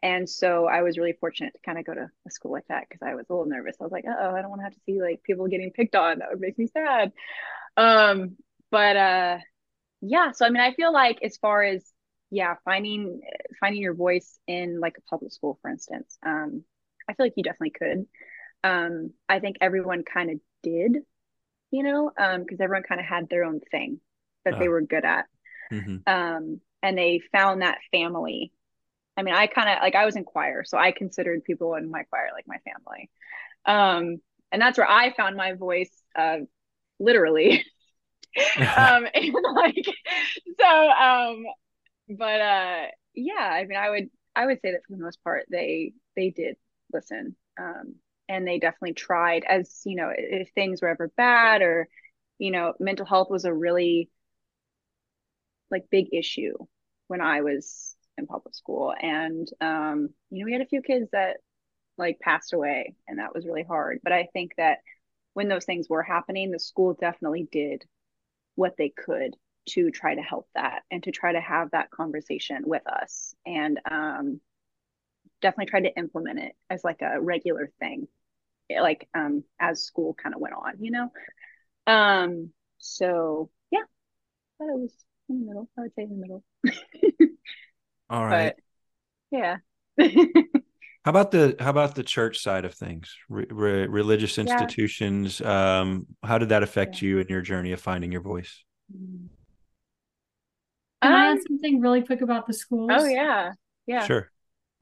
and 0.03 0.29
so 0.29 0.67
I 0.67 0.83
was 0.83 0.99
really 0.99 1.15
fortunate 1.21 1.53
to 1.55 1.61
kind 1.65 1.79
of 1.79 1.85
go 1.87 1.95
to 1.95 2.11
a 2.27 2.31
school 2.31 2.53
like 2.53 2.67
that 2.69 2.85
because 2.89 3.03
I 3.07 3.15
was 3.15 3.27
a 3.29 3.33
little 3.33 3.49
nervous. 3.49 3.77
I 3.81 3.85
was 3.85 3.93
like, 3.93 4.05
oh, 4.09 4.35
I 4.35 4.41
don't 4.43 4.51
want 4.51 4.61
to 4.61 4.65
have 4.65 4.75
to 4.75 4.81
see 4.87 5.01
like 5.01 5.23
people 5.23 5.47
getting 5.49 5.71
picked 5.73 5.95
on. 5.95 6.19
That 6.19 6.31
would 6.31 6.41
make 6.41 6.59
me 6.59 6.67
sad. 6.67 7.13
Um, 7.77 8.37
but 8.71 8.97
uh, 8.97 9.39
yeah. 10.01 10.33
So 10.33 10.47
I 10.47 10.51
mean, 10.51 10.63
I 10.63 10.75
feel 10.75 10.93
like 10.93 11.21
as 11.23 11.37
far 11.39 11.63
as 11.63 11.93
yeah, 12.31 12.55
finding 12.65 13.21
finding 13.61 13.83
your 13.83 13.95
voice 13.95 14.39
in 14.47 14.81
like 14.81 14.97
a 14.99 15.03
public 15.03 15.33
school, 15.33 15.59
for 15.63 15.71
instance, 15.71 16.19
um, 16.25 16.65
I 17.09 17.15
feel 17.15 17.27
like 17.27 17.35
you 17.37 17.43
definitely 17.43 17.73
could. 17.73 18.07
Um, 18.65 19.13
I 19.29 19.41
think 19.41 19.57
everyone 19.61 20.05
kind 20.05 20.31
of 20.31 20.41
did, 20.63 20.99
you 21.73 21.83
know, 21.83 22.13
um, 22.17 22.43
because 22.43 22.61
everyone 22.61 22.85
kind 22.85 23.01
of 23.01 23.07
had 23.07 23.29
their 23.29 23.45
own 23.45 23.61
thing 23.71 24.01
that 24.45 24.59
they 24.59 24.69
ah. 24.69 24.71
were 24.71 24.83
good 24.83 25.05
at. 25.05 25.27
Mm-hmm. 25.73 25.97
Um, 26.07 26.61
and 26.83 26.99
they 26.99 27.21
found 27.33 27.63
that 27.63 27.79
family 27.91 28.53
I 29.17 29.23
mean, 29.23 29.35
I 29.35 29.47
kind 29.47 29.69
of 29.69 29.79
like 29.83 29.95
I 29.95 30.07
was 30.07 30.17
in 30.17 30.25
choir, 30.25 30.65
so 30.65 30.79
I 30.79 30.93
considered 30.93 31.45
people 31.45 31.75
in 31.75 31.91
my 31.91 32.05
choir 32.05 32.31
like 32.33 32.47
my 32.47 32.59
family. 32.59 33.11
Um, 33.65 34.21
and 34.51 34.61
that's 34.61 34.79
where 34.79 34.91
I 34.91 35.13
found 35.13 35.37
my 35.37 35.53
voice, 35.53 35.91
uh, 36.17 36.39
literally. 36.99 37.65
um, 38.59 39.07
and 39.15 39.35
like, 39.55 39.85
so, 40.59 40.91
um, 40.91 41.45
but 42.09 42.41
uh, 42.41 42.87
yeah, 43.15 43.35
I 43.39 43.65
mean, 43.67 43.79
I 43.79 43.91
would, 43.91 44.11
I 44.35 44.47
would 44.47 44.61
say 44.63 44.73
that 44.73 44.81
for 44.87 44.97
the 44.97 45.03
most 45.03 45.23
part, 45.23 45.45
they, 45.51 45.93
they 46.17 46.31
did 46.31 46.57
listen. 46.93 47.37
Um, 47.61 47.97
and 48.29 48.47
they 48.47 48.59
definitely 48.59 48.95
tried 48.95 49.45
as, 49.49 49.83
you 49.85 49.97
know, 49.97 50.11
if 50.17 50.51
things 50.55 50.81
were 50.83 50.89
ever 50.89 51.13
bad 51.17 51.63
or, 51.63 51.89
you 52.39 52.51
know, 52.51 52.75
mental 52.81 53.07
health 53.07 53.31
was 53.31 53.45
a 53.45 53.53
really 53.53 54.11
like 55.71 55.85
big 55.91 56.09
issue 56.13 56.55
when 57.09 57.21
I 57.21 57.43
was 57.43 57.97
in 58.19 58.27
public 58.27 58.55
school. 58.55 58.95
And 59.01 59.49
um, 59.61 60.11
you 60.31 60.41
know 60.41 60.45
we 60.45 60.53
had 60.53 60.63
a 60.63 60.67
few 60.67 60.83
kids 60.83 61.09
that 61.13 61.39
like 61.99 62.21
passed 62.21 62.53
away 62.53 62.95
and 63.09 63.19
that 63.19 63.35
was 63.35 63.47
really 63.47 63.65
hard. 63.65 64.01
But 64.03 64.13
i 64.13 64.29
think 64.33 64.53
that 64.57 64.79
when 65.35 65.49
those 65.49 65.65
things 65.65 65.89
were 65.89 66.03
happening, 66.03 66.51
the 66.51 66.59
school 66.59 66.95
definitely 66.95 67.49
did 67.51 67.85
what 68.55 68.77
they 68.77 68.91
could 68.91 69.35
to 69.71 69.91
try 69.91 70.15
to 70.15 70.21
help 70.21 70.49
that 70.55 70.83
and 70.91 71.03
to 71.05 71.11
try 71.11 71.33
to 71.33 71.41
have 71.41 71.71
that 71.71 71.91
conversation 71.91 72.63
with 72.67 72.87
us. 72.87 73.35
And 73.47 73.81
um, 73.91 74.41
definitely 75.43 75.71
tried 75.71 75.85
to 75.85 75.97
implement 75.97 76.39
it 76.39 76.53
as 76.71 76.83
like 76.85 77.03
a 77.03 77.21
regular 77.21 77.71
thing 77.79 78.07
like 78.81 79.09
um 79.15 79.45
as 79.61 79.83
school 79.83 80.15
kind 80.15 80.35
of 80.35 80.41
went 80.41 80.55
on 80.55 80.75
you 80.81 80.91
know 80.91 81.11
um 81.87 82.51
so 82.79 83.51
yeah 83.71 83.81
I 83.81 84.65
thought 84.65 84.75
it 84.75 84.81
was 84.81 85.05
in 85.29 85.41
the 85.41 85.47
middle 85.47 85.69
i 85.79 85.83
would 85.83 85.95
say 85.95 86.03
in 86.05 86.09
the 86.09 86.17
middle 86.17 86.45
all 88.11 88.25
right 88.25 88.55
but, 88.57 89.39
yeah 89.39 89.57
how 91.05 91.11
about 91.11 91.33
the 91.33 91.57
how 91.59 91.71
about 91.71 91.95
the 91.95 92.03
church 92.03 92.39
side 92.39 92.65
of 92.65 92.75
things 92.75 93.15
re- 93.29 93.47
re- 93.51 93.87
religious 93.87 94.39
institutions 94.39 95.41
yeah. 95.41 95.81
um 95.81 96.07
how 96.23 96.39
did 96.39 96.49
that 96.49 96.63
affect 96.63 97.03
yeah. 97.03 97.09
you 97.09 97.19
in 97.19 97.29
your 97.29 97.43
journey 97.43 97.73
of 97.73 97.81
finding 97.81 98.11
your 98.13 98.21
voice. 98.23 98.65
Can 101.03 101.13
um, 101.13 101.21
I 101.21 101.33
add 101.33 101.39
something 101.47 101.81
really 101.81 102.03
quick 102.03 102.21
about 102.21 102.47
the 102.47 102.55
schools? 102.55 102.91
Oh 102.95 103.05
yeah. 103.05 103.53
Yeah. 103.87 104.07
Sure. 104.07 104.32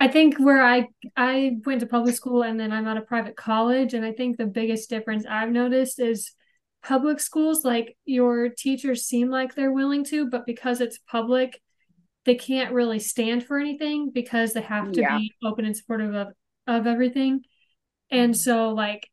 I 0.01 0.09
think 0.09 0.41
where 0.41 0.65
I 0.65 0.89
I 1.15 1.59
went 1.67 1.81
to 1.81 1.87
public 1.87 2.15
school 2.15 2.43
and 2.43 2.59
then 2.59 2.73
I'm 2.73 2.89
at 2.89 2.97
a 2.97 3.03
private 3.03 3.37
college 3.37 3.93
and 3.93 4.05
I 4.05 4.13
think 4.13 4.39
the 4.39 4.47
biggest 4.47 4.89
difference 4.89 5.27
I've 5.27 5.51
noticed 5.51 6.01
is 6.01 6.33
public 6.83 7.21
schools 7.21 7.63
like 7.63 7.97
your 8.07 8.49
teachers 8.49 9.05
seem 9.05 9.29
like 9.29 9.55
they're 9.55 9.73
willing 9.73 10.03
to 10.05 10.31
but 10.31 10.47
because 10.47 10.81
it's 10.81 10.99
public 10.99 11.61
they 12.25 12.35
can't 12.35 12.73
really 12.73 12.99
stand 12.99 13.45
for 13.45 13.59
anything 13.59 14.11
because 14.11 14.55
they 14.55 14.63
have 14.63 14.91
to 14.93 15.01
yeah. 15.01 15.19
be 15.19 15.35
open 15.45 15.67
and 15.67 15.77
supportive 15.77 16.15
of 16.15 16.29
of 16.67 16.87
everything. 16.87 17.43
And 18.11 18.37
so 18.37 18.71
like 18.71 19.09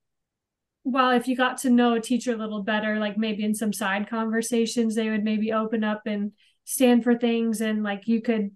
while 0.83 1.11
if 1.11 1.27
you 1.27 1.35
got 1.35 1.57
to 1.57 1.69
know 1.69 1.95
a 1.95 1.99
teacher 2.01 2.31
a 2.31 2.37
little 2.37 2.63
better 2.63 2.97
like 2.97 3.17
maybe 3.17 3.43
in 3.43 3.53
some 3.53 3.73
side 3.73 4.09
conversations 4.09 4.95
they 4.95 5.09
would 5.09 5.23
maybe 5.23 5.51
open 5.51 5.83
up 5.83 6.03
and 6.05 6.31
stand 6.63 7.03
for 7.03 7.17
things 7.17 7.59
and 7.59 7.83
like 7.83 8.07
you 8.07 8.21
could 8.21 8.51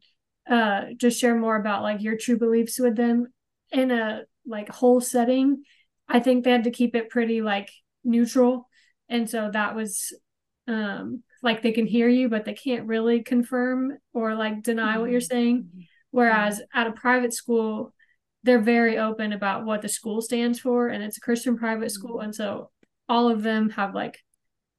uh 0.50 0.86
just 0.98 1.20
share 1.20 1.36
more 1.36 1.56
about 1.56 1.84
like 1.84 2.02
your 2.02 2.18
true 2.18 2.38
beliefs 2.38 2.80
with 2.80 2.96
them 2.96 3.28
in 3.72 3.92
a 3.92 4.22
like 4.46 4.70
whole 4.70 5.00
setting 5.00 5.64
i 6.08 6.20
think 6.20 6.44
they 6.44 6.52
had 6.52 6.64
to 6.64 6.72
keep 6.72 6.96
it 6.96 7.10
pretty 7.10 7.42
like 7.42 7.70
neutral 8.04 8.68
and 9.10 9.30
so 9.30 9.50
that 9.52 9.76
was 9.76 10.14
um 10.68 11.22
like 11.44 11.62
they 11.62 11.72
can 11.72 11.86
hear 11.86 12.08
you 12.08 12.30
but 12.30 12.46
they 12.46 12.54
can't 12.54 12.88
really 12.88 13.22
confirm 13.22 13.98
or 14.14 14.36
like 14.36 14.64
deny 14.64 14.94
mm-hmm. 14.94 15.02
what 15.02 15.12
you're 15.12 15.22
saying 15.22 15.64
mm-hmm. 15.64 15.82
whereas 16.12 16.56
mm-hmm. 16.60 16.80
at 16.80 16.88
a 16.88 16.92
private 16.92 17.34
school 17.34 17.94
they're 18.44 18.60
very 18.60 18.98
open 18.98 19.34
about 19.34 19.66
what 19.66 19.82
the 19.82 19.90
school 19.90 20.22
stands 20.22 20.60
for 20.60 20.88
and 20.88 21.04
it's 21.04 21.18
a 21.18 21.22
christian 21.22 21.58
private 21.58 21.92
school 21.92 22.16
mm-hmm. 22.16 22.26
and 22.26 22.36
so 22.36 22.70
all 23.08 23.30
of 23.30 23.44
them 23.44 23.70
have 23.70 23.94
like 23.94 24.20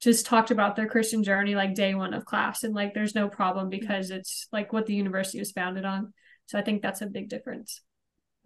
just 0.03 0.27
talked 0.27 0.51
about 0.51 0.75
their 0.75 0.89
Christian 0.89 1.23
journey 1.23 1.55
like 1.55 1.75
day 1.75 1.95
one 1.95 2.13
of 2.13 2.25
class. 2.25 2.65
And 2.65 2.75
like 2.75 2.93
there's 2.93 3.15
no 3.15 3.29
problem 3.29 3.69
because 3.69 4.11
it's 4.11 4.49
like 4.53 4.73
what 4.73 4.87
the 4.87 4.95
university 4.95 5.39
was 5.39 5.53
founded 5.53 5.85
on. 5.85 6.13
So 6.47 6.59
I 6.59 6.63
think 6.63 6.83
that's 6.83 7.03
a 7.03 7.07
big 7.07 7.29
difference. 7.29 7.81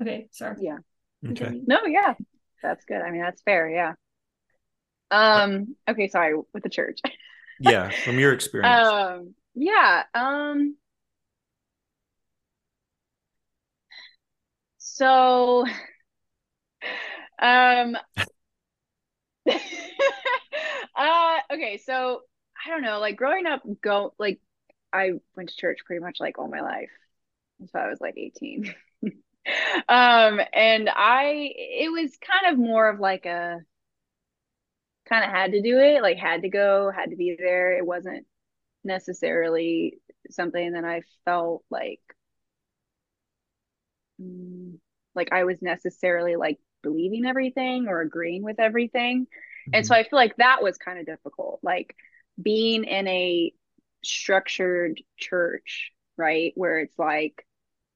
Okay, 0.00 0.28
sorry. 0.32 0.56
Yeah. 0.60 0.78
Okay. 1.26 1.62
No, 1.66 1.86
yeah. 1.86 2.14
That's 2.62 2.84
good. 2.84 3.00
I 3.00 3.10
mean, 3.10 3.22
that's 3.22 3.40
fair. 3.42 3.70
Yeah. 3.70 3.94
Um, 5.10 5.76
okay, 5.88 6.08
sorry, 6.08 6.34
with 6.52 6.62
the 6.62 6.68
church. 6.68 7.00
yeah, 7.60 7.88
from 7.88 8.18
your 8.18 8.32
experience. 8.32 8.86
Um, 8.86 9.34
yeah. 9.54 10.02
Um 10.14 10.76
so 14.76 15.64
um 17.38 17.96
uh 20.96 21.38
okay, 21.52 21.78
so 21.78 22.22
I 22.66 22.70
don't 22.70 22.82
know, 22.82 22.98
like 23.00 23.16
growing 23.16 23.46
up 23.46 23.62
go 23.82 24.14
like 24.18 24.40
I 24.92 25.12
went 25.36 25.50
to 25.50 25.56
church 25.56 25.80
pretty 25.86 26.00
much 26.02 26.18
like 26.20 26.38
all 26.38 26.48
my 26.48 26.60
life. 26.60 26.90
So 27.72 27.78
I 27.80 27.88
was 27.88 28.00
like 28.00 28.16
18. 28.18 28.74
um 29.88 30.40
and 30.54 30.90
I 30.94 31.52
it 31.56 31.92
was 31.92 32.16
kind 32.18 32.52
of 32.52 32.58
more 32.58 32.88
of 32.88 33.00
like 33.00 33.26
a 33.26 33.60
kind 35.08 35.24
of 35.24 35.30
had 35.30 35.52
to 35.52 35.62
do 35.62 35.78
it, 35.78 36.02
like 36.02 36.16
had 36.18 36.42
to 36.42 36.48
go, 36.48 36.90
had 36.90 37.10
to 37.10 37.16
be 37.16 37.36
there. 37.38 37.76
It 37.76 37.86
wasn't 37.86 38.26
necessarily 38.84 39.98
something 40.30 40.72
that 40.74 40.84
I 40.84 41.02
felt 41.24 41.64
like 41.70 42.00
mm, 44.20 44.78
like 45.14 45.32
I 45.32 45.44
was 45.44 45.62
necessarily 45.62 46.36
like 46.36 46.58
believing 46.82 47.26
everything 47.26 47.88
or 47.88 48.00
agreeing 48.00 48.42
with 48.42 48.60
everything. 48.60 49.26
And 49.72 49.84
mm-hmm. 49.84 49.86
so 49.86 49.94
I 49.94 50.02
feel 50.02 50.18
like 50.18 50.36
that 50.36 50.62
was 50.62 50.78
kind 50.78 50.98
of 50.98 51.06
difficult. 51.06 51.60
Like 51.62 51.96
being 52.40 52.84
in 52.84 53.08
a 53.08 53.52
structured 54.04 55.00
church, 55.16 55.92
right? 56.16 56.52
Where 56.54 56.78
it's 56.80 56.98
like, 56.98 57.46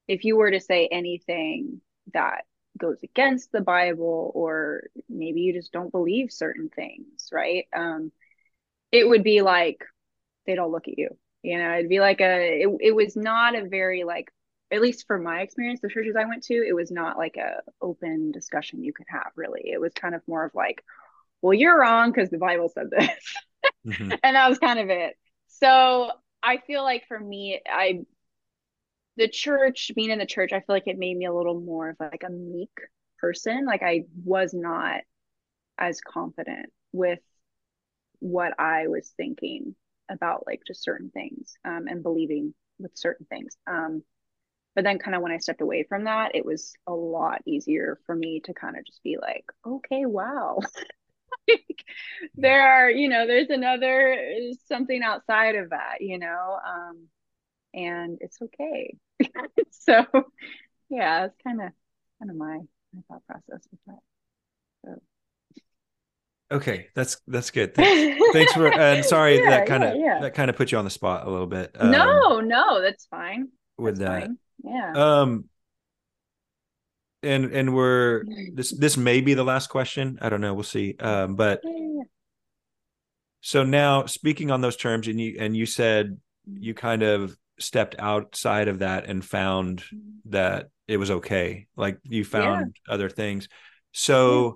if 0.07 0.25
you 0.25 0.35
were 0.35 0.51
to 0.51 0.59
say 0.59 0.87
anything 0.91 1.81
that 2.13 2.41
goes 2.77 2.97
against 3.03 3.51
the 3.51 3.61
Bible, 3.61 4.31
or 4.33 4.83
maybe 5.09 5.41
you 5.41 5.53
just 5.53 5.71
don't 5.71 5.91
believe 5.91 6.31
certain 6.31 6.69
things, 6.69 7.29
right? 7.31 7.65
Um, 7.75 8.11
it 8.91 9.07
would 9.07 9.23
be 9.23 9.41
like 9.41 9.85
they'd 10.45 10.59
all 10.59 10.71
look 10.71 10.87
at 10.87 10.97
you. 10.97 11.15
You 11.43 11.57
know, 11.57 11.73
it'd 11.73 11.89
be 11.89 11.99
like 11.99 12.21
a, 12.21 12.61
it, 12.63 12.69
it 12.81 12.95
was 12.95 13.15
not 13.15 13.55
a 13.55 13.67
very 13.67 14.03
like, 14.03 14.31
at 14.71 14.81
least 14.81 15.05
from 15.07 15.23
my 15.23 15.41
experience, 15.41 15.81
the 15.81 15.89
churches 15.89 16.15
I 16.17 16.25
went 16.25 16.43
to, 16.43 16.53
it 16.53 16.73
was 16.73 16.91
not 16.91 17.17
like 17.17 17.37
a 17.37 17.61
open 17.81 18.31
discussion 18.31 18.83
you 18.83 18.93
could 18.93 19.07
have 19.09 19.31
really. 19.35 19.61
It 19.65 19.81
was 19.81 19.93
kind 19.93 20.15
of 20.15 20.21
more 20.27 20.45
of 20.45 20.55
like, 20.55 20.83
well, 21.41 21.53
you're 21.53 21.79
wrong 21.79 22.11
because 22.11 22.29
the 22.29 22.37
Bible 22.37 22.69
said 22.69 22.89
this. 22.89 23.35
mm-hmm. 23.85 24.11
And 24.23 24.35
that 24.35 24.49
was 24.49 24.59
kind 24.59 24.79
of 24.79 24.89
it. 24.89 25.17
So 25.47 26.11
I 26.41 26.57
feel 26.57 26.83
like 26.83 27.07
for 27.07 27.19
me, 27.19 27.61
I, 27.67 28.01
the 29.17 29.27
church, 29.27 29.91
being 29.95 30.11
in 30.11 30.19
the 30.19 30.25
church, 30.25 30.53
I 30.53 30.59
feel 30.59 30.75
like 30.75 30.87
it 30.87 30.97
made 30.97 31.17
me 31.17 31.25
a 31.25 31.33
little 31.33 31.59
more 31.59 31.89
of 31.89 31.97
like 31.99 32.23
a 32.25 32.31
meek 32.31 32.71
person. 33.19 33.65
Like 33.65 33.83
I 33.83 34.05
was 34.23 34.53
not 34.53 35.01
as 35.77 35.99
confident 36.01 36.71
with 36.91 37.19
what 38.19 38.59
I 38.59 38.87
was 38.87 39.11
thinking 39.17 39.75
about 40.09 40.45
like 40.45 40.61
just 40.65 40.83
certain 40.83 41.09
things 41.09 41.53
um, 41.65 41.87
and 41.87 42.03
believing 42.03 42.53
with 42.79 42.91
certain 42.95 43.25
things. 43.27 43.57
Um, 43.67 44.03
but 44.75 44.83
then 44.83 44.99
kind 44.99 45.15
of 45.15 45.21
when 45.21 45.31
I 45.31 45.37
stepped 45.37 45.61
away 45.61 45.83
from 45.87 46.05
that, 46.05 46.35
it 46.35 46.45
was 46.45 46.73
a 46.87 46.93
lot 46.93 47.41
easier 47.45 47.99
for 48.05 48.15
me 48.15 48.41
to 48.45 48.53
kind 48.53 48.77
of 48.77 48.85
just 48.85 49.03
be 49.03 49.17
like, 49.21 49.45
okay, 49.67 50.05
wow. 50.05 50.59
there 52.35 52.61
are 52.61 52.89
you 52.89 53.09
know 53.09 53.27
there's 53.27 53.49
another 53.49 54.17
something 54.67 55.01
outside 55.03 55.55
of 55.55 55.69
that 55.71 56.01
you 56.01 56.17
know 56.17 56.59
um 56.67 57.07
and 57.73 58.17
it's 58.21 58.37
okay. 58.41 58.95
So 59.71 60.05
yeah 60.89 61.25
it's 61.25 61.35
kind 61.43 61.61
of 61.61 61.69
kind 62.19 62.29
of 62.29 62.35
my 62.35 62.59
my 62.93 63.01
thought 63.07 63.25
process 63.25 63.67
with 63.71 63.79
that. 63.87 63.99
So. 64.85 65.01
Okay 66.51 66.87
that's 66.95 67.21
that's 67.27 67.49
good. 67.51 67.73
Thanks, 67.75 68.25
thanks 68.33 68.53
for 68.53 68.67
and 68.67 69.03
sorry 69.05 69.39
yeah, 69.39 69.49
that 69.51 69.67
kind 69.67 69.83
of 69.83 69.95
yeah, 69.95 70.05
yeah. 70.05 70.19
that 70.21 70.33
kind 70.33 70.49
of 70.49 70.55
put 70.55 70.71
you 70.71 70.77
on 70.77 70.85
the 70.85 70.91
spot 70.91 71.25
a 71.25 71.29
little 71.29 71.47
bit 71.47 71.75
um, 71.79 71.91
no 71.91 72.39
no 72.41 72.81
that's 72.81 73.05
fine. 73.05 73.49
with 73.77 73.97
that's 73.99 74.25
that. 74.25 74.27
fine. 74.27 74.37
yeah. 74.63 75.21
Um 75.21 75.45
and 77.23 77.51
and 77.51 77.73
we're 77.73 78.23
this 78.53 78.71
this 78.71 78.97
may 78.97 79.21
be 79.21 79.33
the 79.33 79.43
last 79.43 79.67
question. 79.67 80.17
I 80.21 80.29
don't 80.29 80.41
know. 80.41 80.53
We'll 80.53 80.63
see. 80.63 80.95
Um 80.99 81.35
but 81.35 81.61
so 83.41 83.63
now 83.63 84.05
speaking 84.05 84.51
on 84.51 84.61
those 84.61 84.77
terms 84.77 85.07
and 85.07 85.19
you 85.19 85.37
and 85.39 85.55
you 85.55 85.65
said 85.65 86.17
you 86.45 86.73
kind 86.73 87.03
of 87.03 87.35
stepped 87.59 87.95
outside 87.99 88.67
of 88.67 88.79
that 88.79 89.05
and 89.05 89.23
found 89.23 89.83
that 90.25 90.69
it 90.87 90.97
was 90.97 91.11
okay. 91.11 91.67
Like 91.75 91.99
you 92.03 92.23
found 92.23 92.75
yeah. 92.87 92.93
other 92.93 93.09
things. 93.09 93.47
So 93.91 94.43
yeah. 94.43 94.51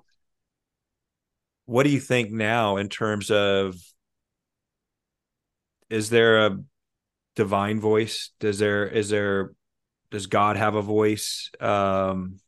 what 1.66 1.82
do 1.84 1.90
you 1.90 2.00
think 2.00 2.30
now 2.30 2.76
in 2.76 2.88
terms 2.88 3.30
of 3.30 3.76
is 5.88 6.10
there 6.10 6.46
a 6.46 6.58
divine 7.36 7.80
voice? 7.80 8.30
Does 8.40 8.58
there 8.58 8.86
is 8.86 9.08
there 9.08 9.52
does 10.10 10.26
god 10.26 10.56
have 10.56 10.74
a 10.74 10.82
voice? 10.82 11.50
Um 11.60 12.40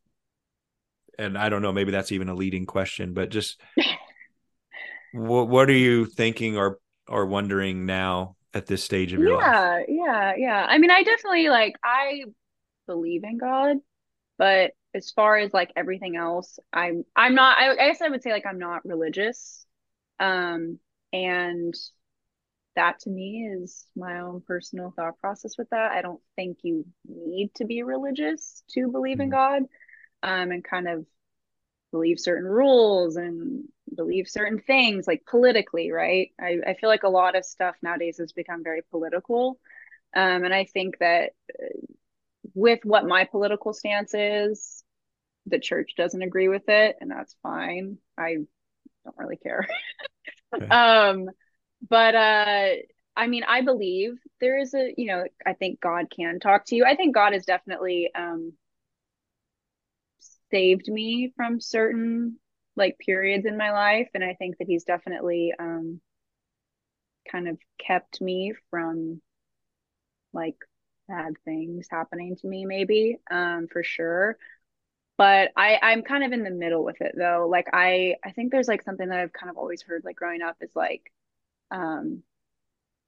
and 1.19 1.37
I 1.37 1.49
don't 1.49 1.63
know, 1.63 1.73
maybe 1.73 1.91
that's 1.91 2.13
even 2.13 2.29
a 2.29 2.35
leading 2.35 2.67
question, 2.67 3.13
but 3.13 3.31
just 3.31 3.61
what 5.13 5.49
what 5.49 5.69
are 5.69 5.73
you 5.73 6.07
thinking 6.07 6.57
or 6.57 6.79
or 7.09 7.27
wondering 7.27 7.87
now 7.87 8.37
at 8.55 8.67
this 8.67 8.85
stage 8.85 9.13
of 9.13 9.21
your 9.21 9.41
yeah, 9.41 9.59
life? 9.71 9.87
Yeah, 9.89 10.05
yeah, 10.05 10.35
yeah. 10.37 10.67
I 10.69 10.79
mean, 10.79 10.91
I 10.91 11.03
definitely 11.03 11.49
like 11.49 11.77
I 11.83 12.25
believe 12.87 13.25
in 13.25 13.39
God, 13.39 13.79
but 14.39 14.73
as 14.95 15.11
far 15.11 15.37
as 15.37 15.53
like 15.53 15.73
everything 15.77 16.17
else, 16.17 16.59
I'm 16.73 17.05
I'm 17.15 17.35
not 17.35 17.59
I, 17.59 17.73
I 17.73 17.89
guess 17.89 18.01
I 18.01 18.09
would 18.09 18.23
say 18.23 18.33
like 18.33 18.47
I'm 18.47 18.59
not 18.59 18.85
religious. 18.85 19.67
Um 20.21 20.79
and 21.13 21.75
that 22.77 23.01
to 23.01 23.11
me 23.11 23.49
is 23.61 23.87
my 23.97 24.21
own 24.21 24.41
personal 24.41 24.93
thought 24.95 25.19
process 25.19 25.59
with 25.59 25.69
that. 25.71 25.91
I 25.91 26.01
don't 26.01 26.21
think 26.37 26.59
you 26.63 26.87
need 27.09 27.53
to 27.57 27.65
be 27.65 27.83
religious 27.83 28.63
to 28.71 28.89
believe 28.89 29.17
mm-hmm. 29.17 29.23
in 29.23 29.31
God 29.31 29.63
um, 30.23 30.51
and 30.51 30.65
kind 30.65 30.89
of 30.89 31.07
believe 31.93 32.21
certain 32.21 32.47
rules 32.49 33.17
and 33.17 33.65
believe 33.95 34.29
certain 34.29 34.61
things 34.61 35.07
like 35.07 35.25
politically 35.27 35.91
right? 35.91 36.31
I, 36.41 36.59
I 36.67 36.75
feel 36.75 36.91
like 36.91 37.05
a 37.05 37.09
lot 37.09 37.37
of 37.37 37.45
stuff 37.45 37.77
nowadays 37.83 38.19
has 38.19 38.33
become 38.33 38.63
very 38.63 38.83
political. 38.91 39.59
Um, 40.17 40.45
and 40.45 40.55
i 40.55 40.65
think 40.65 40.99
that 41.01 41.33
uh, 41.63 41.67
with 42.55 42.81
what 42.85 43.07
my 43.07 43.25
political 43.25 43.73
stance 43.75 44.15
is 44.15 44.83
the 45.47 45.59
church 45.59 45.95
doesn't 45.97 46.23
agree 46.23 46.49
with 46.49 46.69
it 46.69 46.97
and 47.01 47.11
that's 47.11 47.37
fine. 47.43 47.99
I 48.17 48.35
don't 49.05 49.19
really 49.19 49.37
care. 49.37 49.67
Um 50.71 51.29
but 51.89 52.15
uh 52.15 52.69
i 53.17 53.27
mean 53.27 53.45
i 53.47 53.61
believe 53.61 54.19
there 54.41 54.59
is 54.59 54.75
a 54.75 54.93
you 54.97 55.07
know 55.07 55.25
i 55.47 55.53
think 55.53 55.81
god 55.81 56.07
can 56.11 56.41
talk 56.41 56.65
to 56.67 56.77
you. 56.77 56.85
I 56.85 56.97
think 56.97 57.15
god 57.15 57.35
is 57.35 57.45
definitely 57.45 58.11
um 58.15 58.55
saved 60.51 60.89
me 60.89 61.33
from 61.37 61.61
certain 61.61 62.39
like 62.77 62.99
periods 62.99 63.45
in 63.47 63.57
my 63.57 63.73
life 63.73 64.09
and 64.15 64.23
i 64.25 64.35
think 64.35 64.57
that 64.59 64.69
he's 64.69 64.85
definitely 64.85 65.53
um 65.59 66.01
kind 67.31 67.49
of 67.49 67.59
kept 67.79 68.21
me 68.21 68.55
from 68.71 69.21
like 70.33 70.57
bad 71.09 71.35
things 71.45 71.89
happening 71.91 72.37
to 72.37 72.47
me 72.47 72.65
maybe 72.67 73.19
um 73.31 73.67
for 73.71 73.83
sure. 73.83 74.37
But 75.19 75.51
i 75.57 75.79
i'm 75.83 76.03
kind 76.03 76.25
of 76.25 76.33
in 76.33 76.45
the 76.45 76.51
middle 76.51 76.85
with 76.85 77.01
it 77.01 77.15
though. 77.17 77.49
Like 77.51 77.69
i 77.73 78.17
i 78.25 78.31
think 78.33 78.53
there's 78.53 78.69
like 78.69 78.83
something 78.83 79.09
that 79.09 79.21
i've 79.21 79.33
kind 79.33 79.51
of 79.51 79.57
always 79.59 79.83
heard 79.83 80.05
like 80.05 80.17
growing 80.17 80.43
up 80.43 80.57
is 80.61 80.71
like 80.75 81.13
um 81.71 82.23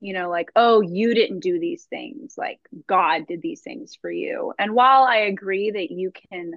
you 0.00 0.14
know 0.14 0.30
like 0.30 0.50
oh 0.56 0.80
you 0.82 1.14
didn't 1.14 1.40
do 1.40 1.58
these 1.60 1.84
things. 1.84 2.34
Like 2.38 2.60
god 2.88 3.26
did 3.28 3.42
these 3.42 3.62
things 3.62 3.96
for 4.00 4.10
you. 4.10 4.54
And 4.58 4.74
while 4.74 5.04
i 5.04 5.18
agree 5.18 5.70
that 5.72 5.90
you 5.90 6.12
can 6.30 6.54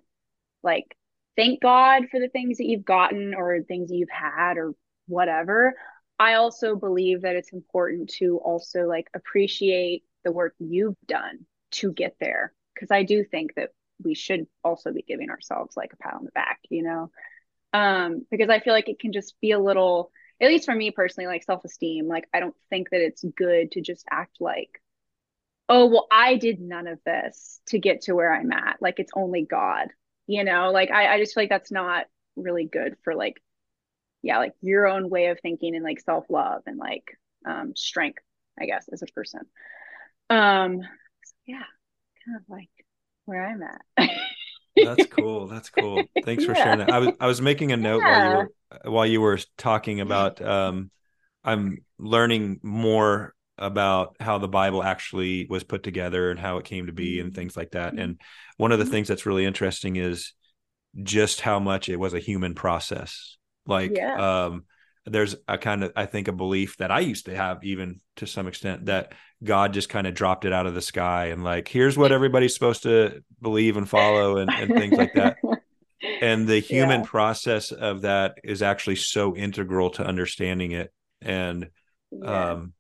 like 0.63 0.95
thank 1.36 1.62
God 1.62 2.04
for 2.10 2.19
the 2.19 2.30
things 2.30 2.58
that 2.58 2.65
you've 2.65 2.86
gotten 2.86 3.34
or 3.34 3.62
things 3.62 3.89
that 3.89 3.95
you've 3.95 4.10
had 4.10 4.58
or 4.58 4.73
whatever. 5.08 5.76
I 6.19 6.36
also 6.36 6.76
believe 6.76 7.23
that 7.23 7.36
it's 7.36 7.54
important 7.54 8.10
to 8.17 8.38
also 8.38 8.84
like 8.84 9.10
appreciate 9.13 10.04
the 10.23 10.32
work 10.32 10.56
you've 10.60 10.95
done 11.08 11.45
to 11.71 11.91
get 11.91 12.15
there. 12.19 12.54
Cause 12.80 12.89
I 12.91 13.04
do 13.04 13.23
think 13.23 13.56
that 13.56 13.69
we 14.04 14.15
should 14.15 14.47
also 14.63 14.91
be 14.91 15.02
giving 15.02 15.30
ourselves 15.30 15.76
like 15.76 15.93
a 15.93 15.97
pat 15.97 16.15
on 16.15 16.26
the 16.26 16.32
back, 16.32 16.60
you 16.69 16.84
know? 16.84 17.12
Um, 17.73 18.26
because 18.30 18.49
I 18.49 18.60
feel 18.60 18.73
like 18.73 18.89
it 18.89 18.99
can 18.99 19.13
just 19.13 19.36
be 19.41 19.52
a 19.52 19.60
little, 19.60 20.12
at 20.39 20.47
least 20.47 20.65
for 20.65 20.76
me 20.76 20.91
personally, 20.91 21.28
like 21.28 21.43
self 21.43 21.65
esteem. 21.65 22.08
Like, 22.08 22.28
I 22.34 22.39
don't 22.39 22.56
think 22.69 22.89
that 22.91 23.02
it's 23.02 23.23
good 23.36 23.71
to 23.71 23.82
just 23.82 24.06
act 24.10 24.38
like, 24.39 24.82
oh, 25.69 25.88
well, 25.88 26.08
I 26.12 26.36
did 26.36 26.60
none 26.60 26.88
of 26.88 26.99
this 27.06 27.60
to 27.67 27.80
get 27.80 28.02
to 28.04 28.13
where 28.13 28.34
I'm 28.34 28.52
at. 28.52 28.78
Like, 28.82 28.99
it's 28.99 29.12
only 29.15 29.43
God 29.43 29.89
you 30.27 30.43
know 30.43 30.71
like 30.71 30.91
I, 30.91 31.15
I 31.15 31.19
just 31.19 31.33
feel 31.33 31.43
like 31.43 31.49
that's 31.49 31.71
not 31.71 32.05
really 32.36 32.65
good 32.65 32.95
for 33.03 33.15
like 33.15 33.41
yeah 34.21 34.38
like 34.38 34.53
your 34.62 34.88
own 34.88 35.09
way 35.09 35.27
of 35.27 35.39
thinking 35.39 35.75
and 35.75 35.83
like 35.83 35.99
self-love 35.99 36.63
and 36.65 36.77
like 36.77 37.17
um 37.45 37.75
strength 37.75 38.23
i 38.59 38.65
guess 38.65 38.88
as 38.91 39.01
a 39.01 39.07
person 39.07 39.41
um 40.29 40.81
so 40.81 41.33
yeah 41.45 41.63
kind 42.25 42.38
of 42.38 42.43
like 42.47 42.69
where 43.25 43.45
i'm 43.45 43.62
at 43.62 44.09
that's 44.75 45.05
cool 45.12 45.47
that's 45.47 45.69
cool 45.69 46.03
thanks 46.23 46.45
for 46.45 46.53
yeah. 46.53 46.63
sharing 46.63 46.79
that 46.79 46.91
i 46.91 46.99
was 46.99 47.09
i 47.19 47.27
was 47.27 47.41
making 47.41 47.71
a 47.71 47.77
note 47.77 48.01
yeah. 48.01 48.07
while 48.07 48.31
you 48.31 48.38
were 48.38 48.91
while 48.91 49.05
you 49.05 49.21
were 49.21 49.39
talking 49.57 49.99
about 49.99 50.41
um 50.41 50.89
i'm 51.43 51.79
learning 51.99 52.59
more 52.63 53.33
about 53.57 54.15
how 54.19 54.37
the 54.37 54.47
Bible 54.47 54.83
actually 54.83 55.45
was 55.49 55.63
put 55.63 55.83
together 55.83 56.31
and 56.31 56.39
how 56.39 56.57
it 56.57 56.65
came 56.65 56.87
to 56.87 56.91
be 56.91 57.19
and 57.19 57.29
mm-hmm. 57.29 57.35
things 57.35 57.55
like 57.55 57.71
that. 57.71 57.93
And 57.97 58.19
one 58.57 58.71
of 58.71 58.79
the 58.79 58.85
mm-hmm. 58.85 58.93
things 58.93 59.07
that's 59.07 59.25
really 59.25 59.45
interesting 59.45 59.95
is 59.95 60.33
just 61.01 61.41
how 61.41 61.59
much 61.59 61.89
it 61.89 61.97
was 61.97 62.13
a 62.13 62.19
human 62.19 62.55
process. 62.55 63.37
Like, 63.65 63.95
yeah. 63.95 64.45
um, 64.45 64.65
there's 65.05 65.35
a 65.47 65.57
kind 65.57 65.83
of, 65.83 65.91
I 65.95 66.05
think, 66.05 66.27
a 66.27 66.33
belief 66.33 66.77
that 66.77 66.91
I 66.91 67.01
used 67.01 67.25
to 67.25 67.35
have, 67.35 67.63
even 67.63 67.99
to 68.17 68.27
some 68.27 68.47
extent, 68.47 68.85
that 68.85 69.13
God 69.43 69.73
just 69.73 69.89
kind 69.89 70.07
of 70.07 70.13
dropped 70.13 70.45
it 70.45 70.53
out 70.53 70.65
of 70.65 70.73
the 70.73 70.81
sky 70.81 71.27
and 71.27 71.43
like, 71.43 71.67
here's 71.67 71.97
what 71.97 72.11
everybody's 72.11 72.53
supposed 72.53 72.83
to 72.83 73.23
believe 73.41 73.77
and 73.77 73.89
follow 73.89 74.37
and, 74.37 74.49
and 74.51 74.73
things 74.73 74.97
like 74.97 75.13
that. 75.13 75.37
And 76.21 76.47
the 76.47 76.59
human 76.59 76.99
yeah. 77.01 77.05
process 77.05 77.71
of 77.71 78.01
that 78.01 78.37
is 78.43 78.61
actually 78.61 78.97
so 78.97 79.37
integral 79.37 79.89
to 79.91 80.05
understanding 80.05 80.71
it. 80.71 80.91
And, 81.21 81.69
yeah. 82.11 82.51
um, 82.51 82.73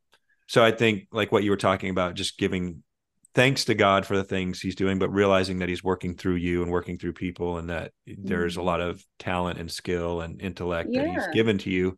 so 0.53 0.63
I 0.63 0.69
think 0.69 1.07
like 1.11 1.31
what 1.31 1.43
you 1.43 1.49
were 1.49 1.57
talking 1.57 1.89
about, 1.89 2.13
just 2.13 2.37
giving 2.37 2.83
thanks 3.33 3.65
to 3.65 3.73
God 3.73 4.05
for 4.05 4.15
the 4.15 4.23
things 4.23 4.61
he's 4.61 4.75
doing, 4.75 4.99
but 4.99 5.09
realizing 5.09 5.57
that 5.59 5.69
he's 5.69 5.83
working 5.83 6.15
through 6.15 6.35
you 6.35 6.61
and 6.61 6.71
working 6.71 6.99
through 6.99 7.13
people 7.13 7.57
and 7.57 7.71
that 7.71 7.91
mm-hmm. 8.07 8.27
there's 8.27 8.55
a 8.55 8.59
mm-hmm. 8.59 8.67
lot 8.67 8.79
of 8.79 9.03
talent 9.17 9.59
and 9.59 9.71
skill 9.71 10.21
and 10.21 10.39
intellect 10.39 10.89
yeah. 10.91 11.05
that 11.05 11.09
he's 11.09 11.27
given 11.33 11.57
to 11.57 11.71
you 11.71 11.97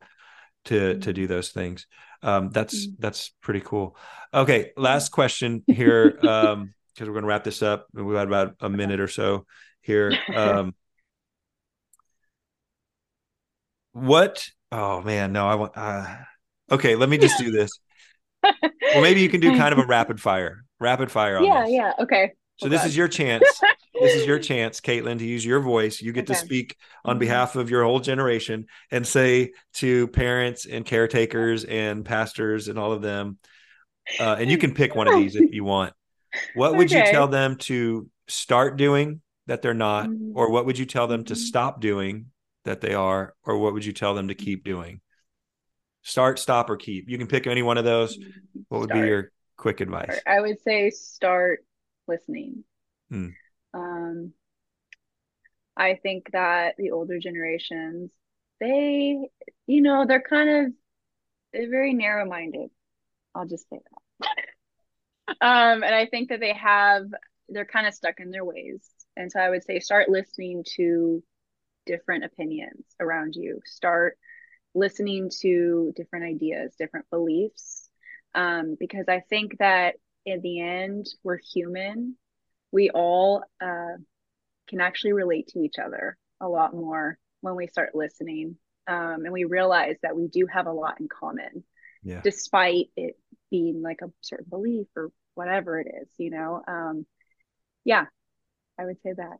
to 0.63 0.97
to 0.99 1.11
do 1.11 1.27
those 1.27 1.49
things. 1.49 1.85
Um, 2.23 2.49
that's 2.49 2.87
mm-hmm. 2.87 2.95
that's 2.99 3.33
pretty 3.41 3.59
cool. 3.59 3.97
Okay, 4.33 4.71
last 4.77 5.09
question 5.09 5.61
here. 5.67 6.17
Um, 6.23 6.73
because 6.93 7.09
we're 7.09 7.15
going 7.15 7.23
to 7.23 7.27
wrap 7.27 7.43
this 7.43 7.61
up. 7.61 7.87
We've 7.93 8.15
had 8.15 8.27
about 8.27 8.55
a 8.61 8.69
minute 8.69 9.01
or 9.01 9.09
so 9.09 9.45
here. 9.81 10.17
Um, 10.33 10.73
what? 13.91 14.47
Oh 14.71 15.01
man, 15.01 15.33
no, 15.33 15.45
I 15.45 15.55
want. 15.55 15.73
Uh, 15.75 16.07
okay, 16.71 16.95
let 16.95 17.09
me 17.09 17.17
just 17.17 17.37
do 17.37 17.51
this 17.51 17.69
well, 18.93 19.01
maybe 19.01 19.21
you 19.21 19.29
can 19.29 19.41
do 19.41 19.55
kind 19.57 19.73
of 19.73 19.79
a 19.79 19.85
rapid 19.85 20.21
fire, 20.21 20.63
rapid 20.79 21.11
fire 21.11 21.37
on 21.37 21.45
yeah, 21.45 21.63
this. 21.63 21.71
Yeah, 21.71 21.91
Okay. 21.99 22.31
So 22.57 22.69
this 22.69 22.85
is 22.85 22.95
your 22.95 23.07
chance. 23.07 23.43
this 23.93 24.15
is 24.15 24.25
your 24.25 24.39
chance, 24.51 24.79
Kaitlyn, 24.79 25.19
to 25.19 25.25
use 25.25 25.45
your 25.45 25.59
voice. 25.59 26.01
You 26.01 26.13
get 26.13 26.29
okay. 26.29 26.39
to 26.39 26.45
speak 26.45 26.77
on 27.03 27.15
mm-hmm. 27.15 27.19
behalf 27.19 27.55
of 27.55 27.69
your 27.69 27.83
whole 27.83 27.99
generation 27.99 28.67
and 28.91 29.05
say 29.05 29.51
to 29.75 30.07
parents 30.09 30.65
and 30.65 30.85
caretakers 30.85 31.65
and 31.65 32.05
pastors 32.05 32.67
and 32.69 32.79
all 32.79 32.93
of 32.93 33.01
them, 33.01 33.39
uh, 34.19 34.37
and 34.39 34.49
you 34.49 34.57
can 34.57 34.73
pick 34.73 34.95
one 34.95 35.07
of 35.07 35.15
these 35.15 35.35
if 35.35 35.53
you 35.53 35.63
want. 35.63 35.93
What 36.53 36.75
would 36.75 36.87
okay. 36.87 37.05
you 37.05 37.11
tell 37.11 37.27
them 37.27 37.57
to 37.57 38.09
start 38.27 38.77
doing 38.77 39.21
that 39.47 39.61
they're 39.61 39.73
not, 39.73 40.07
mm-hmm. 40.07 40.37
or 40.37 40.49
what 40.49 40.65
would 40.65 40.77
you 40.77 40.85
tell 40.85 41.07
them 41.07 41.23
to 41.25 41.33
mm-hmm. 41.33 41.41
stop 41.41 41.81
doing 41.81 42.27
that 42.63 42.81
they 42.81 42.93
are, 42.93 43.33
or 43.43 43.57
what 43.57 43.73
would 43.73 43.85
you 43.85 43.93
tell 43.93 44.15
them 44.15 44.29
to 44.29 44.35
keep 44.35 44.63
doing? 44.63 45.01
Start, 46.05 46.37
stop, 46.37 46.69
or 46.69 46.77
keep. 46.77 47.09
You 47.09 47.17
can 47.17 47.25
pick 47.25 47.47
any 47.47 47.63
one 47.63 47.79
of 47.79 47.83
those. 47.83 48.15
What 48.69 48.81
would 48.81 48.89
start. 48.89 49.01
be 49.01 49.07
your 49.07 49.31
quick 49.57 49.81
advice? 49.81 50.19
I 50.27 50.39
would 50.39 50.61
say 50.61 50.91
start 50.91 51.65
listening. 52.07 52.63
Hmm. 53.09 53.29
Um, 53.73 54.33
I 55.75 55.95
think 55.95 56.31
that 56.31 56.75
the 56.77 56.91
older 56.91 57.17
generations, 57.17 58.11
they, 58.59 59.29
you 59.65 59.81
know, 59.81 60.05
they're 60.07 60.21
kind 60.21 60.49
of 60.49 60.73
they're 61.51 61.71
very 61.71 61.95
narrow 61.95 62.25
minded. 62.27 62.69
I'll 63.33 63.47
just 63.47 63.67
say 63.67 63.79
that. 64.19 65.37
um, 65.41 65.83
and 65.83 65.95
I 65.95 66.05
think 66.05 66.29
that 66.29 66.39
they 66.39 66.53
have 66.53 67.07
they're 67.49 67.65
kind 67.65 67.87
of 67.87 67.95
stuck 67.95 68.19
in 68.19 68.29
their 68.29 68.45
ways. 68.45 68.87
And 69.17 69.31
so 69.31 69.39
I 69.39 69.49
would 69.49 69.63
say 69.63 69.79
start 69.79 70.07
listening 70.07 70.63
to 70.75 71.23
different 71.87 72.25
opinions 72.25 72.85
around 72.99 73.33
you. 73.35 73.59
Start 73.65 74.19
listening 74.75 75.31
to 75.41 75.93
different 75.95 76.25
ideas, 76.25 76.75
different 76.77 77.09
beliefs, 77.09 77.89
um, 78.35 78.75
because 78.79 79.05
I 79.07 79.21
think 79.21 79.57
that 79.59 79.95
in 80.25 80.41
the 80.41 80.59
end, 80.59 81.07
we're 81.23 81.39
human. 81.53 82.17
We 82.71 82.89
all 82.89 83.43
uh, 83.61 83.95
can 84.67 84.81
actually 84.81 85.13
relate 85.13 85.47
to 85.49 85.59
each 85.59 85.75
other 85.83 86.17
a 86.41 86.47
lot 86.47 86.73
more 86.73 87.17
when 87.41 87.55
we 87.55 87.67
start 87.67 87.95
listening. 87.95 88.57
Um, 88.87 89.23
and 89.23 89.31
we 89.31 89.45
realize 89.45 89.95
that 90.03 90.15
we 90.15 90.27
do 90.27 90.45
have 90.51 90.67
a 90.67 90.71
lot 90.71 90.99
in 90.99 91.07
common, 91.07 91.63
yeah. 92.03 92.21
despite 92.23 92.87
it 92.95 93.17
being 93.49 93.81
like 93.81 94.01
a 94.03 94.11
certain 94.21 94.45
belief 94.49 94.87
or 94.95 95.09
whatever 95.33 95.79
it 95.79 95.87
is, 96.01 96.07
you 96.17 96.29
know? 96.29 96.61
Um, 96.67 97.05
yeah, 97.83 98.05
I 98.77 98.85
would 98.85 99.01
say 99.01 99.13
that. 99.15 99.37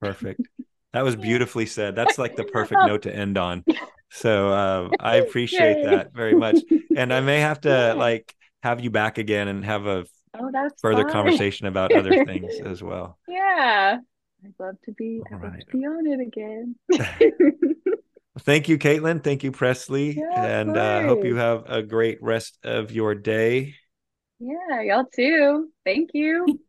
Perfect. 0.00 0.42
That 0.92 1.04
was 1.04 1.14
beautifully 1.14 1.66
said. 1.66 1.94
That's 1.94 2.18
like 2.18 2.34
the 2.34 2.42
perfect 2.52 2.80
note 2.84 3.02
to 3.02 3.14
end 3.14 3.38
on. 3.38 3.64
So 4.10 4.52
um, 4.52 4.92
I 5.00 5.16
appreciate 5.16 5.84
that 5.84 6.12
very 6.12 6.34
much. 6.34 6.58
And 6.96 7.12
I 7.12 7.20
may 7.20 7.40
have 7.40 7.60
to 7.62 7.94
like 7.94 8.34
have 8.62 8.80
you 8.80 8.90
back 8.90 9.18
again 9.18 9.48
and 9.48 9.64
have 9.64 9.86
a 9.86 10.04
oh, 10.38 10.50
further 10.80 11.04
fine. 11.04 11.12
conversation 11.12 11.66
about 11.66 11.92
other 11.92 12.24
things 12.24 12.60
as 12.64 12.82
well. 12.82 13.18
Yeah. 13.28 13.98
I'd 14.42 14.54
love 14.58 14.76
to 14.86 14.92
be, 14.92 15.20
I'd 15.30 15.42
love 15.42 15.58
to 15.58 15.66
be 15.70 15.84
on 15.84 16.06
it 16.06 16.20
again. 16.20 16.76
Thank 18.38 18.68
you, 18.70 18.78
Kaitlyn. 18.78 19.22
Thank 19.22 19.44
you, 19.44 19.52
Presley. 19.52 20.16
Yeah, 20.16 20.60
and 20.60 20.78
I 20.78 21.02
uh, 21.02 21.06
hope 21.08 21.24
you 21.24 21.36
have 21.36 21.64
a 21.66 21.82
great 21.82 22.22
rest 22.22 22.56
of 22.62 22.90
your 22.90 23.14
day. 23.14 23.74
Yeah, 24.38 24.80
y'all 24.82 25.04
too. 25.04 25.70
Thank 25.84 26.10
you. 26.14 26.60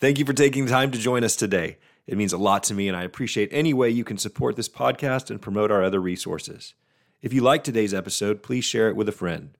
Thank 0.00 0.18
you 0.18 0.24
for 0.24 0.32
taking 0.32 0.64
the 0.64 0.70
time 0.70 0.90
to 0.92 0.98
join 0.98 1.24
us 1.24 1.36
today. 1.36 1.76
It 2.06 2.16
means 2.16 2.32
a 2.32 2.38
lot 2.38 2.62
to 2.64 2.74
me, 2.74 2.88
and 2.88 2.96
I 2.96 3.02
appreciate 3.02 3.50
any 3.52 3.74
way 3.74 3.90
you 3.90 4.02
can 4.02 4.16
support 4.16 4.56
this 4.56 4.68
podcast 4.68 5.28
and 5.28 5.42
promote 5.42 5.70
our 5.70 5.84
other 5.84 6.00
resources. 6.00 6.72
If 7.20 7.34
you 7.34 7.42
like 7.42 7.62
today's 7.62 7.92
episode, 7.92 8.42
please 8.42 8.64
share 8.64 8.88
it 8.88 8.96
with 8.96 9.10
a 9.10 9.12
friend. 9.12 9.50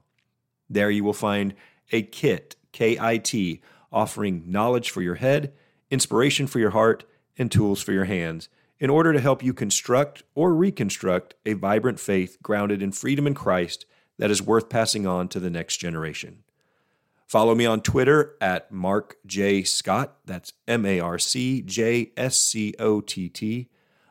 There 0.69 0.89
you 0.89 1.03
will 1.03 1.13
find 1.13 1.53
a 1.91 2.01
kit, 2.01 2.55
K 2.71 2.97
I 2.99 3.19
T, 3.19 3.61
offering 3.91 4.45
knowledge 4.47 4.89
for 4.89 5.03
your 5.03 5.15
head, 5.15 5.53
inspiration 5.91 6.47
for 6.47 6.57
your 6.57 6.71
heart, 6.71 7.03
and 7.37 7.51
tools 7.51 7.83
for 7.83 7.91
your 7.91 8.05
hands 8.05 8.49
in 8.81 8.89
order 8.89 9.13
to 9.13 9.21
help 9.21 9.43
you 9.43 9.53
construct 9.53 10.23
or 10.33 10.55
reconstruct 10.55 11.35
a 11.45 11.53
vibrant 11.53 11.99
faith 11.99 12.37
grounded 12.41 12.81
in 12.81 12.91
freedom 12.91 13.27
in 13.27 13.35
Christ 13.35 13.85
that 14.17 14.31
is 14.31 14.41
worth 14.41 14.69
passing 14.69 15.05
on 15.05 15.27
to 15.29 15.39
the 15.39 15.51
next 15.51 15.77
generation. 15.77 16.43
Follow 17.27 17.53
me 17.53 17.65
on 17.65 17.81
Twitter 17.81 18.35
at 18.41 18.71
Marc 18.71 19.17
J. 19.25 19.63
Scott. 19.63 20.17
That's 20.25 20.51
M 20.67 20.85
A 20.85 20.99
R 20.99 21.19
C 21.19 21.61
J 21.61 22.11
S 22.17 22.39
C 22.39 22.73
O 22.79 22.99
T 23.01 23.29
T. 23.29 23.69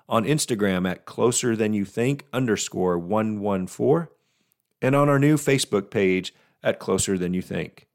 On 0.09 0.24
Instagram 0.24 0.88
at 0.88 1.04
closer 1.04 1.54
than 1.54 1.74
you 1.74 1.85
think 1.85 2.26
underscore 2.33 2.98
114. 2.98 4.09
And 4.80 4.94
on 4.94 5.09
our 5.09 5.18
new 5.18 5.37
Facebook 5.37 5.90
page 5.90 6.33
at 6.62 6.78
closer 6.78 7.18
than 7.18 7.35
you 7.35 7.42
think. 7.42 7.88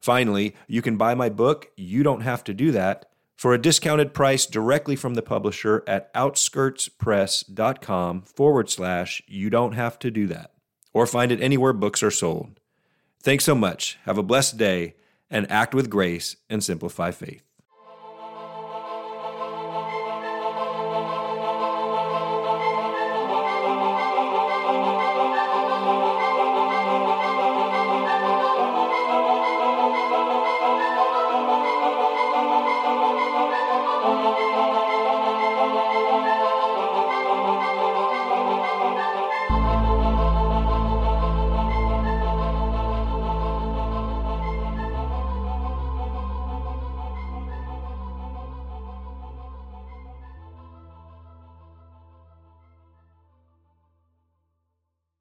Finally, 0.00 0.56
you 0.66 0.82
can 0.82 0.96
buy 0.96 1.14
my 1.14 1.28
book, 1.28 1.68
You 1.76 2.02
Don't 2.02 2.22
Have 2.22 2.42
to 2.44 2.54
Do 2.54 2.72
That, 2.72 3.10
for 3.36 3.54
a 3.54 3.60
discounted 3.60 4.14
price 4.14 4.46
directly 4.46 4.96
from 4.96 5.14
the 5.14 5.22
publisher 5.22 5.84
at 5.86 6.12
outskirtspress.com 6.14 8.22
forward 8.22 8.70
slash 8.70 9.22
you 9.26 9.50
don't 9.50 9.72
have 9.72 9.98
to 10.00 10.10
do 10.10 10.26
that, 10.26 10.52
or 10.92 11.06
find 11.06 11.30
it 11.30 11.40
anywhere 11.40 11.72
books 11.72 12.02
are 12.02 12.10
sold. 12.10 12.58
Thanks 13.22 13.44
so 13.44 13.54
much. 13.54 13.98
Have 14.04 14.18
a 14.18 14.22
blessed 14.22 14.56
day 14.56 14.94
and 15.30 15.48
act 15.50 15.74
with 15.74 15.90
grace 15.90 16.36
and 16.48 16.64
simplify 16.64 17.10
faith. 17.10 17.45